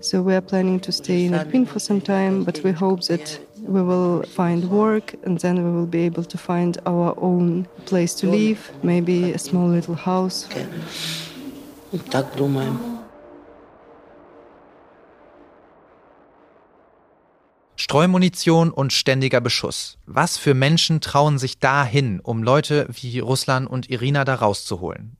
So 0.00 0.22
we 0.22 0.34
are 0.34 0.40
planning 0.40 0.80
to 0.80 0.92
stay 0.92 1.24
in 1.26 1.32
Irpin 1.32 1.66
for 1.66 1.78
some 1.78 2.00
time, 2.00 2.44
but 2.44 2.62
we 2.64 2.72
hope 2.72 3.02
that 3.06 3.38
we 3.62 3.82
will 3.82 4.22
find 4.22 4.70
work 4.70 5.14
and 5.24 5.38
then 5.38 5.62
we 5.62 5.70
will 5.70 5.86
be 5.86 6.00
able 6.00 6.24
to 6.24 6.38
find 6.38 6.78
our 6.86 7.14
own 7.18 7.66
place 7.84 8.14
to 8.14 8.26
live, 8.26 8.72
maybe 8.82 9.32
a 9.32 9.38
small 9.38 9.68
little 9.68 9.94
house. 9.94 10.48
Так 12.10 12.36
думаем. 12.36 12.93
Streumunition 17.87 18.71
und 18.71 18.93
ständiger 18.93 19.41
Beschuss. 19.41 19.99
Was 20.07 20.39
für 20.39 20.55
Menschen 20.55 21.01
trauen 21.01 21.37
sich 21.37 21.59
dahin, 21.59 22.19
um 22.19 22.41
Leute 22.41 22.87
wie 22.89 23.19
Russland 23.19 23.69
und 23.69 23.91
Irina 23.91 24.25
da 24.25 24.33
rauszuholen? 24.33 25.17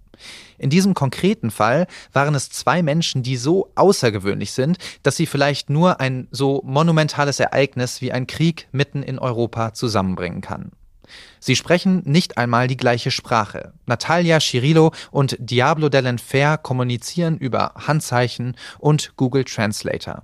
In 0.58 0.72
diesem 0.72 0.96
konkreten 0.96 1.52
Fall 1.52 1.86
waren 2.12 2.34
es 2.34 2.50
zwei 2.50 2.82
Menschen, 2.82 3.22
die 3.22 3.38
so 3.38 3.72
außergewöhnlich 3.76 4.54
sind, 4.54 4.80
dass 5.04 5.16
sie 5.16 5.28
vielleicht 5.28 5.70
nur 5.70 6.00
ein 6.00 6.28
so 6.32 6.64
monumentales 6.66 7.40
Ereignis 7.40 8.02
wie 8.02 8.12
ein 8.12 8.26
Krieg 8.26 8.68
mitten 8.72 9.04
in 9.04 9.20
Europa 9.20 9.76
zusammenbringen 9.76 10.42
kann. 10.42 10.72
Sie 11.40 11.56
sprechen 11.56 12.02
nicht 12.04 12.40
einmal 12.40 12.68
die 12.68 12.78
gleiche 12.78 13.12
Sprache. 13.12 13.74
Natalia 13.86 14.40
Schirilo 14.40 14.92
und 15.12 15.38
Diablo 15.40 15.86
Dell'Enfer 15.90 16.58
kommunizieren 16.58 17.38
über 17.38 17.76
Handzeichen 17.76 18.58
und 18.80 19.16
Google 19.18 19.44
Translator. 19.44 20.24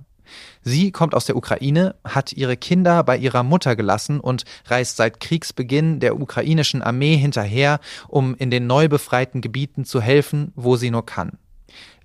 Sie 0.62 0.92
kommt 0.92 1.14
aus 1.14 1.24
der 1.24 1.36
Ukraine, 1.36 1.94
hat 2.04 2.32
ihre 2.32 2.56
Kinder 2.56 3.02
bei 3.04 3.16
ihrer 3.16 3.42
Mutter 3.42 3.76
gelassen 3.76 4.20
und 4.20 4.44
reist 4.66 4.96
seit 4.96 5.20
Kriegsbeginn 5.20 6.00
der 6.00 6.20
ukrainischen 6.20 6.82
Armee 6.82 7.16
hinterher, 7.16 7.80
um 8.08 8.34
in 8.36 8.50
den 8.50 8.66
neu 8.66 8.88
befreiten 8.88 9.40
Gebieten 9.40 9.84
zu 9.84 10.00
helfen, 10.00 10.52
wo 10.54 10.76
sie 10.76 10.90
nur 10.90 11.06
kann. 11.06 11.38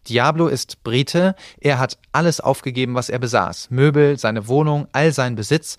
Diablo 0.07 0.47
ist 0.47 0.83
Brite, 0.83 1.35
er 1.59 1.79
hat 1.79 1.97
alles 2.13 2.39
aufgegeben, 2.39 2.95
was 2.95 3.09
er 3.09 3.19
besaß, 3.19 3.69
Möbel, 3.71 4.17
seine 4.17 4.47
Wohnung, 4.47 4.87
all 4.93 5.11
sein 5.11 5.35
Besitz 5.35 5.77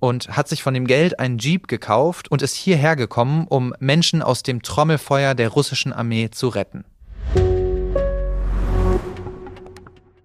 und 0.00 0.36
hat 0.36 0.48
sich 0.48 0.62
von 0.62 0.74
dem 0.74 0.86
Geld 0.86 1.18
einen 1.18 1.38
Jeep 1.38 1.68
gekauft 1.68 2.30
und 2.30 2.42
ist 2.42 2.54
hierher 2.54 2.96
gekommen, 2.96 3.46
um 3.48 3.74
Menschen 3.80 4.22
aus 4.22 4.42
dem 4.42 4.62
Trommelfeuer 4.62 5.34
der 5.34 5.48
russischen 5.48 5.92
Armee 5.92 6.30
zu 6.30 6.48
retten. 6.48 6.84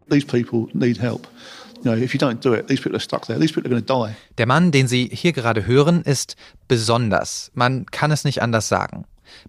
These 0.09 0.27
people 0.27 0.67
need 0.73 0.99
help. 0.99 1.27
Der 4.37 4.45
Mann, 4.45 4.71
den 4.71 4.87
Sie 4.87 5.09
hier 5.11 5.33
gerade 5.33 5.65
hören, 5.65 6.01
ist 6.01 6.35
besonders. 6.67 7.51
Man 7.53 7.85
kann 7.87 8.11
es 8.11 8.23
nicht 8.23 8.41
anders 8.41 8.67
sagen. 8.67 9.05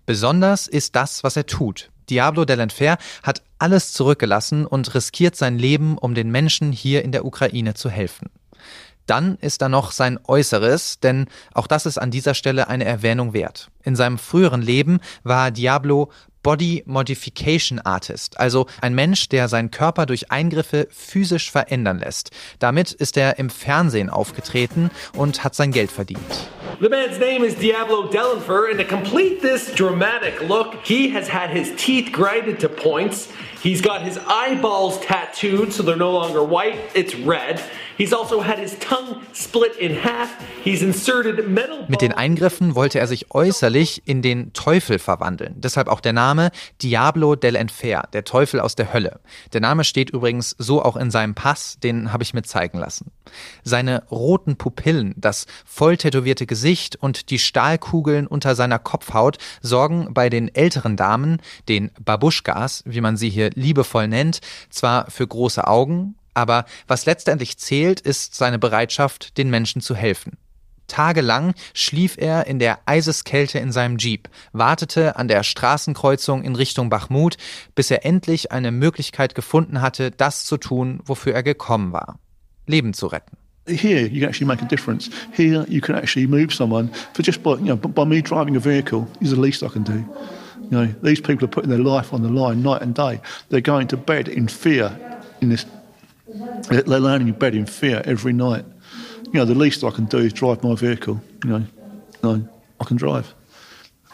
Besonders 0.07 0.66
ist 0.66 0.97
das, 0.97 1.25
was 1.25 1.37
er 1.37 1.47
tut. 1.47 1.90
Diablo 2.11 2.42
Dell'Enfer 2.42 2.99
hat 3.23 3.42
alles 3.59 3.92
zurückgelassen 3.92 4.66
und 4.66 4.94
riskiert 4.94 5.37
sein 5.37 5.59
Leben, 5.59 5.97
um 5.97 6.14
den 6.14 6.31
Menschen 6.31 6.73
hier 6.73 7.03
in 7.03 7.12
der 7.12 7.25
Ukraine 7.25 7.75
zu 7.75 7.88
helfen. 7.88 8.31
Dann 9.07 9.37
ist 9.40 9.61
da 9.61 9.68
noch 9.68 9.92
sein 9.92 10.18
Äußeres, 10.25 11.01
denn 11.01 11.27
auch 11.53 11.66
das 11.66 11.87
ist 11.87 11.99
an 11.99 12.11
dieser 12.11 12.35
Stelle 12.35 12.68
eine 12.68 12.85
Erwähnung 12.85 13.35
wert. 13.35 13.70
In 13.83 13.97
seinem 13.97 14.18
früheren 14.18 14.62
Leben 14.62 15.01
war 15.23 15.51
Diablo 15.51 16.11
Body 16.44 16.85
Modification 16.87 17.80
Artist, 17.80 18.38
also 18.38 18.66
ein 18.80 18.94
Mensch, 18.94 19.28
der 19.30 19.48
seinen 19.48 19.72
Körper 19.72 20.07
durch 20.07 20.30
Eingriffe 20.30 20.87
physisch 20.90 21.50
verändern 21.50 21.98
lässt. 21.98 22.30
Damit 22.61 22.92
ist 22.92 23.16
er 23.16 23.40
im 23.40 23.50
Fernsehen 23.50 24.11
aufgetreten 24.11 24.90
und 25.16 25.42
hat 25.42 25.57
sein 25.57 25.72
Geld 25.72 25.90
verdient. 25.90 26.20
The 26.80 26.88
man's 26.88 27.18
name 27.18 27.44
is 27.44 27.54
Diablo 27.54 28.09
Delenfer, 28.09 28.68
and 28.70 28.78
to 28.78 28.85
complete 28.85 29.40
this 29.40 29.72
dramatic 29.74 30.40
look, 30.48 30.74
he 30.85 31.09
has 31.14 31.33
had 31.33 31.50
his 31.50 31.72
teeth 31.76 32.12
grinded 32.12 32.61
to 32.61 32.68
points. 32.68 33.28
He's 33.62 33.80
got 33.80 34.02
his 34.02 34.18
eyeballs 34.28 35.00
tattooed 35.00 35.72
so 35.72 35.83
they're 35.83 35.96
no 35.96 36.12
longer 36.12 36.44
white, 36.44 36.78
it's 36.94 37.14
red. 37.14 37.62
He's 37.96 38.12
also 38.12 38.44
had 38.44 38.59
his 38.59 38.76
tongue 38.80 39.22
split 39.33 39.76
in 39.76 40.02
half. 40.02 40.28
He's 40.64 40.83
inserted 40.83 41.48
metal 41.48 41.85
Mit 41.88 42.00
den 42.00 42.12
Eingriffen 42.12 42.74
wollte 42.74 42.98
er 42.98 43.07
sich 43.07 43.33
äußerlich 43.33 44.02
in 44.07 44.20
den 44.20 44.52
Teufel 44.52 44.98
verwandeln. 44.98 45.54
Deshalb 45.59 45.88
auch 45.88 46.00
der 46.00 46.12
Name 46.12 46.50
Diablo 46.83 47.37
del 47.37 47.54
Enfer, 47.54 48.09
der 48.12 48.24
Teufel 48.24 48.59
aus 48.59 48.74
der 48.74 48.92
Hölle. 48.92 49.20
Der 49.52 49.61
Name 49.61 49.85
steht 49.85 50.11
übrigens 50.11 50.57
so 50.59 50.83
auch 50.83 50.96
in 50.96 51.11
seinem 51.11 51.35
Pass, 51.35 51.78
den 51.78 52.12
habe 52.12 52.24
ich 52.24 52.35
mir 52.35 52.42
zeigen 52.42 52.78
lassen. 52.78 53.12
Seine 53.62 54.02
roten 54.11 54.57
Pupillen, 54.57 55.14
das 55.16 55.46
voll 55.64 55.96
tätowierte 55.96 56.46
Gesicht 56.46 56.96
und 56.96 57.30
die 57.30 57.38
Stahlkugeln 57.38 58.26
unter 58.26 58.57
seiner 58.57 58.80
Kopfhaut 58.80 59.38
sorgen 59.61 60.12
bei 60.12 60.30
den 60.30 60.52
älteren 60.52 60.96
Damen, 60.96 61.40
den 61.68 61.92
Babuschkas, 62.04 62.83
wie 62.87 63.00
man 63.00 63.16
sie 63.16 63.30
hier 63.30 63.50
liebevoll 63.54 64.09
nennt, 64.09 64.40
zwar 64.70 65.11
für 65.11 65.26
große 65.26 65.66
Augen, 65.66 66.16
aber 66.35 66.66
was 66.87 67.07
letztendlich 67.07 67.57
zählt, 67.59 68.01
ist 68.01 68.35
seine 68.35 68.59
Bereitschaft, 68.59 69.38
den 69.38 69.51
Menschen 69.51 69.81
zu 69.81 69.94
helfen. 69.94 70.37
Tagelang 70.87 71.55
schlief 71.73 72.16
er 72.18 72.47
in 72.47 72.59
der 72.59 72.81
Eiseskälte 72.87 73.59
in 73.59 73.73
seinem 73.73 73.97
Jeep, 73.97 74.29
wartete 74.53 75.16
an 75.16 75.29
der 75.29 75.42
Straßenkreuzung 75.42 76.42
in 76.42 76.57
Richtung 76.57 76.90
Bachmut, 76.90 77.37
bis 77.75 77.90
er 77.90 78.05
endlich 78.05 78.53
eine 78.53 78.70
Möglichkeit 78.70 79.35
gefunden 79.35 79.81
hatte, 79.81 80.11
das 80.11 80.44
zu 80.44 80.59
tun, 80.59 81.01
wofür 81.05 81.35
er 81.35 81.42
gekommen 81.42 81.92
war. 81.92 82.18
Leben 82.66 82.92
zu 82.92 83.07
retten. 83.07 83.37
Here, 83.66 84.07
you 84.07 84.20
can 84.20 84.29
actually 84.29 84.47
make 84.47 84.62
a 84.62 84.68
difference. 84.68 85.09
Here, 85.33 85.64
you 85.68 85.81
can 85.81 85.94
actually 85.94 86.27
move 86.27 86.53
someone 86.53 86.90
for 87.14 87.23
just 87.23 87.42
by, 87.42 87.53
you 87.53 87.75
know, 87.75 87.77
by 87.77 88.05
me 88.05 88.20
driving 88.20 88.57
a 88.57 88.61
vehicle 88.61 89.07
is 89.20 89.31
the 89.31 89.40
least 89.40 89.62
I 89.62 89.68
can 89.68 89.85
do. 89.85 90.05
You 90.64 90.70
know, 90.70 90.94
these 91.03 91.23
people 91.23 91.47
are 91.47 91.51
putting 91.51 91.70
their 91.70 91.79
life 91.79 92.12
on 92.12 92.23
the 92.23 92.29
line 92.29 92.62
night 92.62 92.83
and 92.83 92.94
day. 92.94 93.23
They're 93.49 93.62
going 93.62 93.88
to 93.88 93.97
bed 93.97 94.29
in 94.29 94.49
fear 94.49 94.92
in 95.40 95.49
this 95.49 95.64
they're 96.68 97.01
laying 97.01 97.29
in 97.29 97.35
bed 97.35 97.55
in 97.55 97.66
fear 97.66 98.03
every 98.05 98.33
night. 98.33 98.64
You 99.27 99.40
know, 99.40 99.44
the 99.44 99.55
least 99.55 99.85
I 99.85 99.90
can 99.90 100.07
do 100.07 100.18
is 100.18 100.33
drive 100.33 100.62
my 100.62 100.75
vehicle. 100.75 101.20
You 101.44 101.51
know, 101.51 101.66
no, 102.23 102.49
I 102.81 102.85
can 102.85 102.97
drive. 102.97 103.35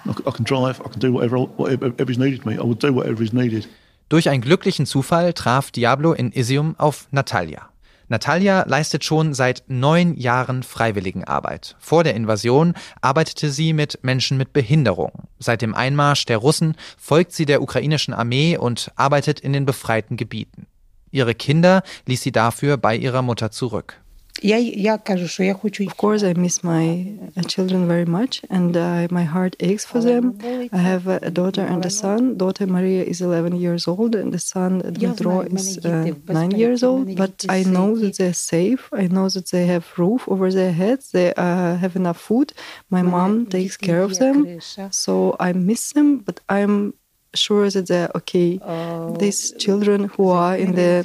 I 0.07 0.31
can 0.31 0.45
drive. 0.45 0.81
I 0.81 0.89
can 0.89 1.01
do 1.01 1.13
whatever, 1.13 1.39
whatever 1.39 2.11
is 2.11 2.19
needed 2.19 2.47
me. 2.47 2.55
I 2.55 2.63
will 2.63 2.75
do 2.75 2.93
whatever 2.93 3.23
is 3.23 3.33
needed. 3.33 3.69
Durch 4.09 4.29
einen 4.29 4.43
glücklichen 4.43 4.87
Zufall 4.87 5.33
traf 5.35 5.71
Diablo 5.71 6.13
in 6.13 6.33
Isium 6.33 6.75
auf 6.79 7.07
Natalia. 7.13 7.69
Natalia 8.09 8.65
leistet 8.67 9.05
schon 9.05 9.35
seit 9.35 9.63
neun 9.69 10.17
Jahren 10.17 10.65
Freiwilligenarbeit. 10.65 11.77
Vor 11.79 12.03
der 12.03 12.17
Invasion 12.17 12.75
arbeitete 13.01 13.51
sie 13.51 13.73
mit 13.73 14.01
Menschen 14.03 14.37
mit 14.37 14.53
Behinderung. 14.53 15.29
Seit 15.39 15.63
dem 15.63 15.77
Einmarsch 15.77 16.27
der 16.27 16.39
Russen 16.39 16.75
folgt 16.99 17.33
sie 17.33 17.47
der 17.47 17.63
ukrainischen 17.63 18.13
Armee 18.13 18.57
und 18.57 18.91
arbeitet 18.97 19.39
in 19.39 19.53
den 19.53 19.65
befreiten 19.65 20.17
Gebieten. 20.17 20.67
Ihre 21.11 21.35
Kinder 21.35 21.83
ließ 22.07 22.23
sie 22.23 22.33
dafür 22.33 22.77
bei 22.77 22.97
ihrer 22.97 23.23
Mutter 23.23 23.51
zurück. 23.51 24.01
Of 24.43 25.97
course, 25.97 26.23
I 26.23 26.35
miss 26.35 26.63
my 26.63 27.19
uh, 27.37 27.43
children 27.43 27.87
very 27.87 28.07
much, 28.07 28.43
and 28.49 28.77
uh, 28.77 29.07
my 29.11 29.25
heart 29.25 29.57
aches 29.61 29.85
for 29.85 30.01
them. 30.01 30.39
I 30.73 30.79
have 30.79 31.07
a 31.07 31.31
daughter 31.31 31.63
and 31.63 31.85
a 31.85 31.91
son. 31.91 32.39
Daughter 32.39 32.67
Maria 32.67 33.03
is 33.03 33.21
11 33.21 33.57
years 33.57 33.87
old, 33.87 34.15
and 34.15 34.33
the 34.33 34.39
son 34.39 34.81
Dmitro 34.81 35.43
is 35.53 35.79
uh, 35.85 36.13
9 36.27 36.51
years 36.53 36.83
old. 36.83 37.15
But 37.17 37.45
I 37.49 37.65
know 37.65 37.99
that 37.99 38.17
they're 38.17 38.33
safe. 38.33 38.89
I 38.93 39.09
know 39.09 39.29
that 39.29 39.51
they 39.51 39.67
have 39.67 39.87
roof 39.99 40.27
over 40.27 40.51
their 40.51 40.73
heads. 40.73 41.11
They 41.11 41.35
uh, 41.35 41.77
have 41.77 41.97
enough 41.97 42.19
food. 42.19 42.55
My 42.89 43.03
mom 43.03 43.47
takes 43.47 43.77
care 43.77 44.03
of 44.03 44.19
them, 44.19 44.61
so 44.91 45.37
I 45.39 45.53
miss 45.53 45.93
them. 45.93 46.19
But 46.19 46.41
I'm 46.49 46.95
sure 47.36 47.70
that 47.70 47.88
they're 47.88 48.12
okay. 48.16 48.60
Uh, 48.62 49.12
These 49.18 49.54
children 49.58 50.10
who 50.16 50.30
are 50.30 50.56
in 50.56 50.76
the 50.76 51.04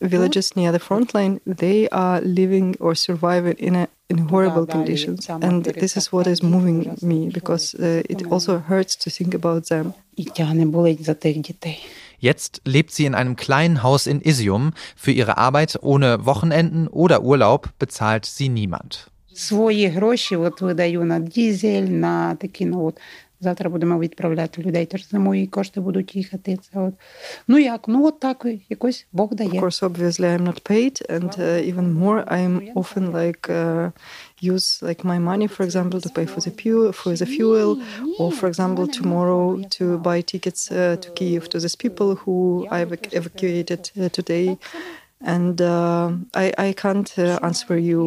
villages 0.00 0.56
near 0.56 0.72
the 0.72 0.78
front 0.78 1.14
line, 1.14 1.40
they 1.46 1.88
are 1.90 2.20
living 2.20 2.76
or 2.80 2.94
surviving 2.94 3.56
in 3.58 3.76
a 3.76 3.88
in 4.10 4.18
horrible 4.28 4.66
conditions, 4.66 5.30
and 5.30 5.64
this 5.64 5.96
is 5.96 6.12
what 6.12 6.26
is 6.26 6.42
moving 6.42 6.94
me 7.00 7.30
because 7.30 7.74
uh, 7.74 8.02
it 8.08 8.30
also 8.30 8.58
hurts 8.58 8.98
to 8.98 9.08
think 9.10 9.34
about 9.34 9.66
them. 9.68 9.94
Jetzt 12.18 12.60
lebt 12.64 12.90
sie 12.92 13.06
in 13.06 13.14
einem 13.14 13.36
kleinen 13.36 13.82
Haus 13.82 14.06
in 14.06 14.20
Isium. 14.20 14.72
Für 14.94 15.10
ihre 15.10 15.38
Arbeit 15.38 15.78
ohne 15.82 16.26
Wochenenden 16.26 16.86
oder 16.88 17.22
Urlaub 17.22 17.70
bezahlt 17.78 18.26
sie 18.26 18.48
niemand. 18.48 19.08
Свої 19.36 19.88
гроші 19.88 20.36
от 20.36 20.60
видаю 20.60 21.04
на 21.04 21.18
дізель, 21.18 21.82
на 21.82 22.34
такі 22.34 22.66
ну 22.66 22.84
от 22.84 23.00
Завтра 23.40 23.70
будемо 23.70 23.98
відправляти 23.98 24.62
людей. 24.62 24.86
Тож 24.86 25.08
за 25.08 25.18
мої 25.18 25.46
кошти 25.46 25.80
будуть 25.80 26.16
їхати. 26.16 26.56
Це 26.56 26.80
от 26.80 26.94
ну 27.48 27.58
як? 27.58 27.88
Ну 27.88 28.06
от 28.06 28.20
так 28.20 28.46
якось 28.68 29.06
Бог 29.12 29.34
дає. 29.34 29.50
Of 29.50 29.64
course, 29.64 29.82
obviously, 29.88 30.26
I'm 30.36 30.46
not 30.48 30.62
paid, 30.70 31.10
and 31.10 31.30
uh, 31.38 31.70
even 31.70 31.92
more, 32.02 32.24
I'm 32.36 32.54
often 32.74 33.12
like 33.12 33.42
uh, 33.48 33.90
use 34.52 34.68
like 34.88 35.00
my 35.04 35.18
money, 35.30 35.48
for 35.56 35.62
example, 35.68 36.00
to 36.00 36.10
pay 36.18 36.26
for 36.26 36.40
the 36.46 36.54
fuel, 36.60 36.92
for 36.92 37.12
the 37.22 37.26
fuel, 37.36 37.70
or 38.20 38.30
for 38.40 38.48
example, 38.52 38.86
tomorrow 39.00 39.44
to 39.76 39.84
buy 40.08 40.18
tickets 40.32 40.62
uh, 40.70 40.96
to 41.02 41.08
Kiev 41.16 41.42
to 41.52 41.58
these 41.64 41.78
people 41.84 42.08
who 42.22 42.36
I've 42.76 42.92
evacuated 43.20 43.82
uh, 44.00 44.08
today. 44.18 44.46
And 45.36 45.56
uh, 45.60 46.08
I, 46.34 46.46
I 46.66 46.68
can't 46.84 47.10
uh, 47.18 47.38
answer 47.48 47.76
you 47.90 48.00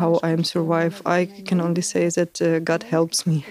how 0.00 0.10
I'm 0.22 0.42
survive. 0.42 0.94
I 1.18 1.20
can 1.48 1.58
only 1.66 1.82
say 1.82 2.08
that 2.18 2.32
uh, 2.40 2.46
God 2.70 2.82
helps 2.94 3.18
me. 3.26 3.44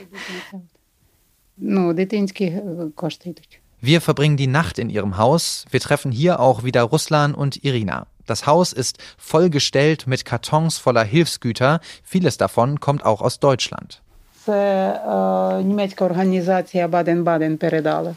Wir 3.82 4.02
verbringen 4.02 4.38
die 4.38 4.48
Nacht 4.48 4.80
in 4.80 4.90
ihrem 4.90 5.18
Haus. 5.18 5.66
Wir 5.70 5.80
treffen 5.80 6.12
hier 6.12 6.40
auch 6.40 6.64
wieder 6.64 6.82
Ruslan 6.84 7.34
und 7.34 7.64
Irina. 7.64 8.08
Das 8.26 8.48
Haus 8.48 8.74
ist 8.74 8.98
vollgestellt 9.18 10.08
mit 10.08 10.26
Kartons 10.26 10.78
voller 10.78 11.04
Hilfsgüter. 11.04 11.80
Vieles 12.04 12.38
davon 12.38 12.80
kommt 12.80 13.06
auch 13.06 13.22
aus 13.22 13.40
Deutschland. 13.40 14.02
Це 14.46 14.88
е, 14.88 15.64
німецька 15.64 16.06
організація 16.06 16.88
Baden-Baden 16.88 17.58
передала. 17.58 18.16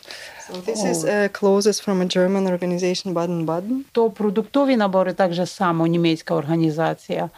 So 0.51 0.63
this 0.67 0.85
is 0.85 1.05
uh, 1.05 1.29
clothes 1.41 1.81
from 1.81 2.01
a 2.01 2.05
German 2.05 2.47
organization 2.47 3.15
Baden-Baden. 3.15 3.77
То 3.93 4.11
продуктові 4.11 4.77
набори 4.77 5.13
так 5.13 5.33
же 5.33 5.47
само 5.47 5.87
німецька 5.87 6.35
організація. 6.35 7.31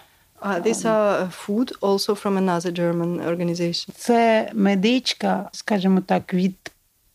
Uh, 0.44 0.58
these 0.58 0.86
are 0.86 1.28
food 1.30 1.72
also 1.82 2.14
from 2.14 2.38
another 2.38 2.72
German 2.72 3.20
organization. 3.20 3.94
Це 3.96 4.50
медичка, 4.54 5.48
скажімо 5.52 6.00
так, 6.00 6.34
від 6.34 6.56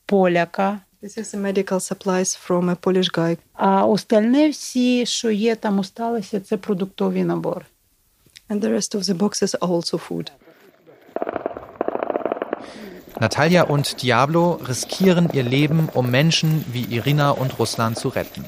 поляка. 0.05 0.79
This 1.01 1.17
is 1.17 1.35
the 1.35 1.39
medical 1.39 1.79
supplies 1.79 2.35
from 2.47 2.69
a 2.69 2.75
Polish 2.75 3.11
guy. 3.17 3.37
А 3.53 3.85
остальне 3.85 4.49
всі, 4.49 5.05
що 5.05 5.31
є 5.31 5.55
там 5.55 5.79
осталося, 5.79 6.39
це 6.39 6.57
продуктові 6.57 7.23
набори. 7.23 7.65
And 8.49 8.59
the 8.59 8.69
rest 8.69 8.95
of 8.95 9.03
the 9.03 9.17
boxes 9.17 9.55
are 9.55 9.69
also 9.69 9.97
food. 9.97 10.31
Natalia 13.19 13.63
und 13.63 14.03
Diablo 14.03 14.59
riskieren 14.67 15.29
ihr 15.33 15.43
Leben, 15.43 15.89
um 15.93 16.11
Menschen 16.11 16.65
wie 16.73 16.85
Irina 16.97 17.31
und 17.31 17.59
Russland 17.59 17.97
zu 17.97 18.09
retten. 18.09 18.45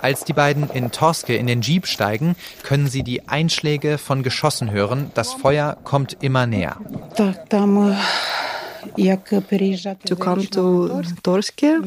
Als 0.00 0.24
die 0.24 0.32
beiden 0.32 0.70
in 0.70 0.90
Torske 0.90 1.36
in 1.36 1.46
den 1.46 1.60
Jeep 1.62 1.86
steigen, 1.86 2.36
können 2.62 2.88
sie 2.88 3.02
die 3.02 3.28
Einschläge 3.28 3.98
von 3.98 4.22
Geschossen 4.22 4.70
hören. 4.70 5.10
Das 5.14 5.32
Feuer 5.32 5.76
kommt 5.84 6.16
immer 6.20 6.46
näher. 6.46 6.76
To 10.06 10.16
come 10.16 10.46
to 10.50 11.02
Torske, 11.22 11.80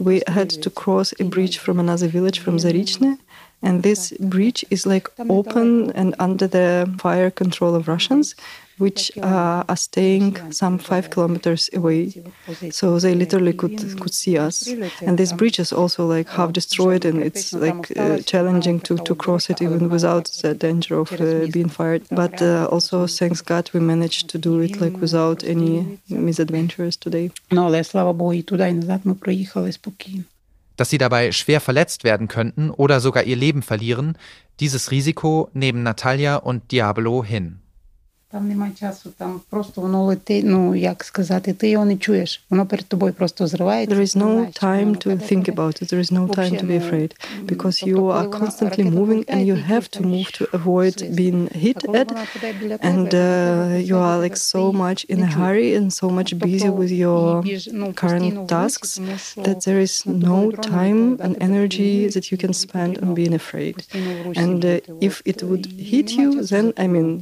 we 0.00 0.22
had 0.26 0.62
to 0.62 0.70
cross 0.70 1.14
a 1.20 1.24
bridge 1.24 1.58
from 1.58 1.78
another 1.78 2.08
village 2.08 2.40
from 2.40 2.58
Zarichne. 2.58 3.18
And 3.62 3.82
this 3.82 4.12
bridge 4.18 4.66
is 4.70 4.84
like 4.84 5.10
open 5.28 5.92
and 5.92 6.18
under 6.18 6.48
the 6.48 6.86
fire 6.98 7.30
control 7.30 7.76
of 7.76 7.86
Russians 7.86 8.34
which 8.77 9.11
uh, 9.17 9.63
are 9.67 9.77
staying 9.77 10.51
some 10.51 10.77
five 10.77 11.09
kilometers 11.09 11.69
away. 11.73 12.13
So 12.71 12.99
they 12.99 13.15
literally 13.15 13.53
could 13.53 13.99
could 13.99 14.13
see 14.13 14.37
us. 14.37 14.67
And 15.01 15.17
this 15.17 15.33
bridge 15.33 15.59
is 15.59 15.73
also 15.73 16.05
like 16.05 16.29
half 16.29 16.53
destroyed, 16.53 17.05
and 17.05 17.23
it's 17.23 17.53
like 17.53 17.91
uh, 17.97 18.19
challenging 18.19 18.79
to, 18.81 18.97
to 18.97 19.15
cross 19.15 19.49
it 19.49 19.61
even 19.61 19.89
without 19.89 20.25
the 20.41 20.53
danger 20.53 20.99
of 20.99 21.11
uh, 21.13 21.47
being 21.51 21.69
fired. 21.69 22.03
But 22.11 22.41
uh, 22.41 22.67
also, 22.71 23.07
thanks 23.07 23.41
God, 23.41 23.69
we 23.73 23.79
managed 23.79 24.29
to 24.29 24.37
do 24.37 24.59
it 24.61 24.79
like 24.79 24.97
without 25.01 25.43
any 25.43 25.99
misadventures 26.09 26.97
today. 26.97 27.31
No, 27.51 27.65
але 27.65 27.83
слава 27.83 28.13
Богу, 28.13 28.33
і 28.33 28.41
туди 28.41 28.69
і 28.69 28.73
назад 28.73 29.01
ми 29.03 29.13
проїхали 29.13 29.71
спокійно. 29.71 30.23
Dass 30.77 30.89
sie 30.91 30.99
dabei 30.99 31.31
schwer 31.31 31.59
verletzt 31.59 32.03
werden 32.03 32.27
könnten 32.27 32.69
oder 32.69 33.01
sogar 33.01 33.23
ihr 33.23 33.35
Leben 33.35 33.63
verlieren, 33.63 34.15
dieses 34.59 34.91
Risiko 34.91 35.49
nehmen 35.55 35.81
Natalia 35.81 36.35
und 36.35 36.71
Diablo 36.71 37.23
hin. 37.23 37.57
Там 38.31 38.47
немає 38.49 38.71
часу, 38.79 39.09
там 39.17 39.41
просто 39.49 39.81
воно 39.81 40.05
летить, 40.05 40.45
ну 40.47 40.75
як 40.75 41.03
сказати, 41.03 41.53
ти 41.53 41.69
його 41.69 41.85
не 41.85 41.97
чуєш. 41.97 42.43
Воно 42.49 42.65
перед 42.65 42.85
тобою 42.85 43.13
просто 43.13 43.47
зривається. 43.47 43.95
There 43.95 44.01
is 44.01 44.13
ти 44.13 44.19
не 44.19 44.25
no 44.25 44.31
знаєш, 44.33 44.55
чому 44.59 44.73
time 44.73 44.79
воно 44.85 44.91
to 44.95 45.03
паде, 45.03 45.25
think 45.35 45.45
паде. 45.45 45.51
about 45.51 45.83
it. 45.83 45.93
There 45.93 45.99
is 45.99 46.11
no 46.13 46.27
time 46.27 46.35
to 46.35 46.65
be 46.65 46.79
Вообще, 46.79 46.91
ну, 46.91 46.97
afraid 46.97 47.11
because 47.45 47.79
тобто, 47.79 47.91
you 47.91 47.95
коли 47.95 48.13
are 48.13 48.23
вона- 48.23 48.37
constantly 48.45 48.63
ракета 48.69 48.89
moving 48.89 49.05
and 49.07 49.35
вилітає, 49.35 49.53
you 49.53 49.55
ти 49.55 49.73
have 49.73 49.77
йдеш 49.77 49.89
to 49.89 49.99
там 50.01 50.05
move 50.13 50.41
to 50.41 50.57
в 50.63 50.67
avoid 50.67 50.99
слизь. 50.99 51.19
being 51.19 51.47
А 51.55 51.57
hit 51.57 51.85
коли 51.85 51.99
at. 51.99 52.07
вона 52.07 52.25
падає 52.33 52.53
біля 52.61 52.77
тебе, 52.77 52.93
And 52.93 53.09
ти 53.09 53.17
uh, 53.17 53.77
біля 53.83 53.95
you 53.95 54.01
are 54.01 54.15
тебе 54.21 54.27
like 54.27 54.31
so 54.31 54.35
стоїш, 54.37 54.75
much 54.75 55.11
in 55.11 55.17
не 55.17 55.25
a 55.25 55.33
чуєш. 55.33 55.37
hurry 55.39 55.79
and 55.81 55.85
so 55.91 56.15
much 56.15 56.29
Тобто 56.29 56.45
busy 56.47 56.77
with 56.77 56.87
її 56.89 57.05
your 57.05 57.41
біж- 57.43 57.69
ну, 57.73 57.85
current 57.85 57.93
постійно 57.93 58.41
в 58.43 58.51
русі, 58.51 58.55
tasks 58.55 58.95
тому 58.97 59.17
що 59.17 59.41
that 59.41 59.55
there 59.67 59.79
is 59.81 60.07
над 60.07 60.21
тобою 60.21 60.51
no 60.51 60.51
дрони 60.51 60.77
time 60.77 61.11
літають, 61.11 61.19
and 61.21 61.39
да, 61.39 61.45
тебе 61.45 61.45
energy 61.53 61.69
піднімають, 61.69 62.15
that 62.17 62.33
you 62.33 62.45
can 62.45 62.49
і 62.49 62.67
spend 62.67 62.89
on 62.89 62.93
потрібно 62.93 63.13
being 63.15 63.33
afraid. 63.33 63.73
постійно 63.73 64.05
в 64.23 64.27
русі 64.27 64.39
And 64.41 64.53
uh, 64.65 64.87
бути. 64.91 65.07
if 65.07 65.21
От, 65.27 65.27
it 65.27 65.43
would 65.49 65.67
і 65.79 65.95
hit 65.95 66.17
нема 66.17 66.31
you, 66.31 66.35
часу 66.39 66.55
then 66.55 66.73
I 66.73 66.75
за 66.75 66.83
mean, 66.83 67.19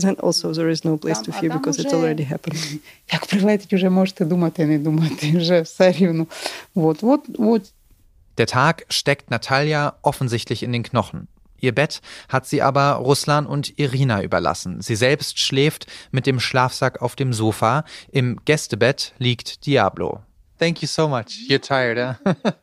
then 0.00 0.16
also 0.18 0.52
there 0.52 0.70
is 0.70 0.84
no 0.84 0.96
place 0.96 1.22
Там- 1.22 1.24
to 1.24 1.30
а 1.32 1.40
fear 1.40 1.48
там 1.50 1.58
because 1.62 1.78
it 1.78 1.86
уже- 1.86 1.96
already 1.96 2.24
happened. 2.32 2.78
Як 3.12 3.26
прилетить, 3.26 3.72
вже 3.72 3.90
можете 3.90 4.24
думати, 4.24 4.66
не 4.66 4.78
думати, 4.78 5.32
вже 5.36 5.60
все 5.60 5.92
рівно. 5.92 6.26
От, 6.74 7.04
от, 7.04 7.20
от 7.38 7.72
Der 8.36 8.46
Tag 8.56 8.82
steckt 8.88 9.30
Natalia 9.30 9.92
offensichtlich 10.02 10.62
in 10.64 10.72
den 10.72 10.82
Knochen. 10.82 11.28
Ihr 11.60 11.72
Bett 11.72 12.02
hat 12.28 12.46
sie 12.46 12.60
aber 12.62 12.96
Ruslan 12.96 13.46
und 13.46 13.78
Irina 13.78 14.22
überlassen. 14.22 14.82
Sie 14.82 14.96
selbst 14.96 15.38
schläft 15.38 15.86
mit 16.10 16.26
dem 16.26 16.40
Schlafsack 16.40 17.00
auf 17.00 17.14
dem 17.14 17.32
Sofa. 17.32 17.84
Im 18.10 18.40
Gästebett 18.44 19.12
liegt 19.18 19.64
Diablo. 19.66 20.20
Thank 20.58 20.82
you 20.82 20.88
so 20.88 21.08
much. 21.08 21.28
You're 21.48 21.60
tired, 21.60 21.98
huh? 21.98 22.34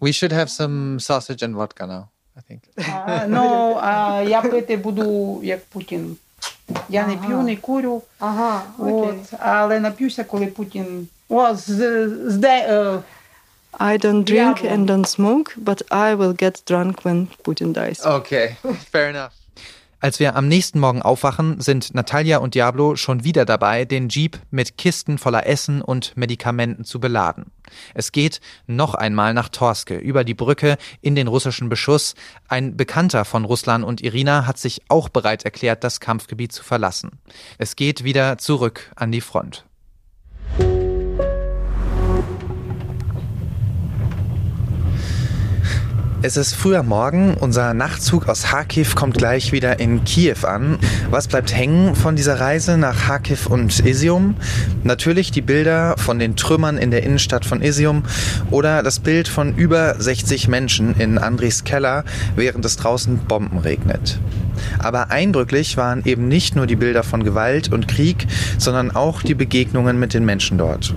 We 0.00 0.12
should 0.12 0.32
have 0.32 0.50
some 0.50 0.98
sausage 1.00 1.42
and 1.42 1.54
vodka 1.54 1.86
now, 1.86 2.08
I 2.36 2.40
think. 2.52 2.60
А, 2.94 3.26
ну, 3.26 3.78
а 3.82 4.22
я 4.28 4.42
пити 4.42 4.76
буду 4.76 5.40
як 5.42 5.64
Путін. 5.64 6.16
Я 6.88 7.06
не 7.06 7.16
п'ю, 7.16 7.42
не 7.42 7.56
курю. 7.56 8.02
Ага, 8.18 8.62
От, 8.78 9.16
але 9.38 9.80
нап'юся, 9.80 10.24
коли 10.24 10.46
Путін. 10.46 11.08
О, 11.28 11.54
з, 11.54 11.66
з 12.26 12.36
де, 12.36 12.48
е, 12.48 12.98
I 13.72 14.04
don't 14.04 14.24
drink 14.24 14.62
Diablo. 14.62 14.72
and 14.72 14.86
don't 14.86 15.06
smoke, 15.06 15.48
but 15.58 15.82
I 15.90 16.14
will 16.14 16.32
get 16.42 16.54
drunk 16.66 16.94
when 17.04 17.28
Putin 17.44 17.72
dies. 17.72 18.00
Okay, 18.06 18.56
fair 18.92 19.08
enough. 19.10 19.32
Als 20.03 20.19
wir 20.19 20.35
am 20.35 20.49
nächsten 20.49 20.81
Morgen 20.81 21.01
aufwachen, 21.01 21.61
sind 21.61 21.95
Natalia 21.95 22.39
und 22.39 22.55
Diablo 22.55 22.97
schon 22.97 23.23
wieder 23.23 23.45
dabei, 23.45 23.85
den 23.85 24.09
Jeep 24.09 24.37
mit 24.51 24.77
Kisten 24.77 25.17
voller 25.17 25.47
Essen 25.47 25.81
und 25.81 26.17
Medikamenten 26.17 26.83
zu 26.83 26.99
beladen. 26.99 27.45
Es 27.93 28.11
geht 28.11 28.41
noch 28.67 28.95
einmal 28.95 29.33
nach 29.33 29.47
Torske, 29.47 29.95
über 29.95 30.25
die 30.25 30.33
Brücke 30.33 30.75
in 30.99 31.15
den 31.15 31.27
russischen 31.29 31.69
Beschuss. 31.69 32.15
Ein 32.49 32.75
Bekannter 32.75 33.23
von 33.23 33.45
Ruslan 33.45 33.85
und 33.85 34.01
Irina 34.01 34.45
hat 34.45 34.57
sich 34.57 34.81
auch 34.89 35.07
bereit 35.07 35.45
erklärt, 35.45 35.85
das 35.85 36.01
Kampfgebiet 36.01 36.51
zu 36.51 36.65
verlassen. 36.65 37.21
Es 37.57 37.77
geht 37.77 38.03
wieder 38.03 38.37
zurück 38.37 38.91
an 38.97 39.09
die 39.09 39.21
Front. 39.21 39.63
Es 46.25 46.37
ist 46.37 46.55
früher 46.55 46.83
Morgen. 46.83 47.33
Unser 47.33 47.73
Nachtzug 47.73 48.29
aus 48.29 48.43
Kharkiv 48.43 48.95
kommt 48.95 49.17
gleich 49.17 49.51
wieder 49.51 49.81
in 49.81 50.05
Kiew 50.05 50.47
an. 50.47 50.79
Was 51.09 51.27
bleibt 51.27 51.53
hängen 51.53 51.97
von 51.97 52.15
dieser 52.15 52.39
Reise 52.39 52.77
nach 52.77 53.07
Kharkiv 53.07 53.47
und 53.47 53.85
Isium? 53.85 54.37
Natürlich 54.83 55.31
die 55.31 55.41
Bilder 55.41 55.95
von 55.97 56.19
den 56.19 56.37
Trümmern 56.37 56.77
in 56.77 56.91
der 56.91 57.03
Innenstadt 57.03 57.43
von 57.43 57.61
Isium 57.61 58.03
oder 58.51 58.83
das 58.83 59.01
Bild 59.01 59.27
von 59.27 59.53
über 59.57 59.99
60 59.99 60.47
Menschen 60.47 60.95
in 60.95 61.17
Andris 61.17 61.65
Keller, 61.65 62.05
während 62.37 62.63
es 62.63 62.77
draußen 62.77 63.17
Bomben 63.27 63.57
regnet. 63.57 64.17
Aber 64.79 65.11
eindrücklich 65.11 65.77
waren 65.77 66.03
eben 66.05 66.27
nicht 66.27 66.55
nur 66.55 66.67
die 66.67 66.75
Bilder 66.75 67.03
von 67.03 67.23
Gewalt 67.23 67.71
und 67.71 67.87
Krieg, 67.87 68.27
sondern 68.57 68.91
auch 68.91 69.21
die 69.21 69.35
Begegnungen 69.35 69.99
mit 69.99 70.13
den 70.13 70.25
Menschen 70.25 70.57
dort. 70.57 70.93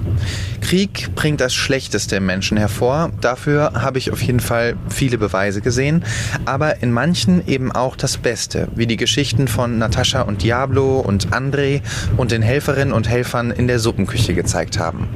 Krieg 0.61 1.15
bringt 1.15 1.41
das 1.41 1.55
Schlechteste 1.55 2.17
im 2.17 2.27
Menschen 2.27 2.57
hervor. 2.57 3.11
Dafür 3.21 3.73
habe 3.75 3.99
ich 3.99 4.11
auf 4.11 4.23
jeden 4.23 4.41
Fall 4.41 4.77
viele 4.89 5.19
Beweise 5.19 5.61
gesehen. 5.61 6.05
Aber 6.45 6.83
in 6.83 6.93
manchen 6.93 7.47
eben 7.47 7.71
auch 7.73 7.97
das 7.97 8.17
Beste, 8.17 8.69
wie 8.75 8.87
die 8.87 8.97
Geschichten 8.97 9.49
von 9.49 9.79
Natascha 9.79 10.23
und 10.23 10.43
Diablo 10.43 11.01
und 11.01 11.29
André 11.29 11.83
und 12.17 12.33
den 12.33 12.43
Helferinnen 12.43 12.93
und 12.93 13.09
Helfern 13.09 13.51
in 13.51 13.67
der 13.67 13.79
Suppenküche 13.79 14.35
gezeigt 14.35 14.79
haben. 14.79 15.09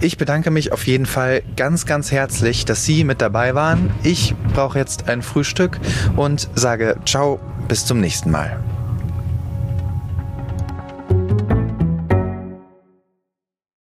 Ich 0.00 0.18
bedanke 0.18 0.50
mich 0.50 0.72
auf 0.72 0.86
jeden 0.86 1.06
Fall 1.06 1.42
ganz, 1.56 1.86
ganz 1.86 2.12
herzlich, 2.12 2.66
dass 2.66 2.84
Sie 2.84 3.02
mit 3.02 3.22
dabei 3.22 3.54
waren. 3.54 3.90
Ich 4.02 4.34
brauche 4.52 4.78
jetzt 4.78 5.08
ein 5.08 5.22
Frühstück 5.22 5.78
und 6.16 6.48
sage 6.54 6.96
ciao, 7.06 7.40
bis 7.66 7.86
zum 7.86 8.00
nächsten 8.00 8.30
Mal. 8.30 8.62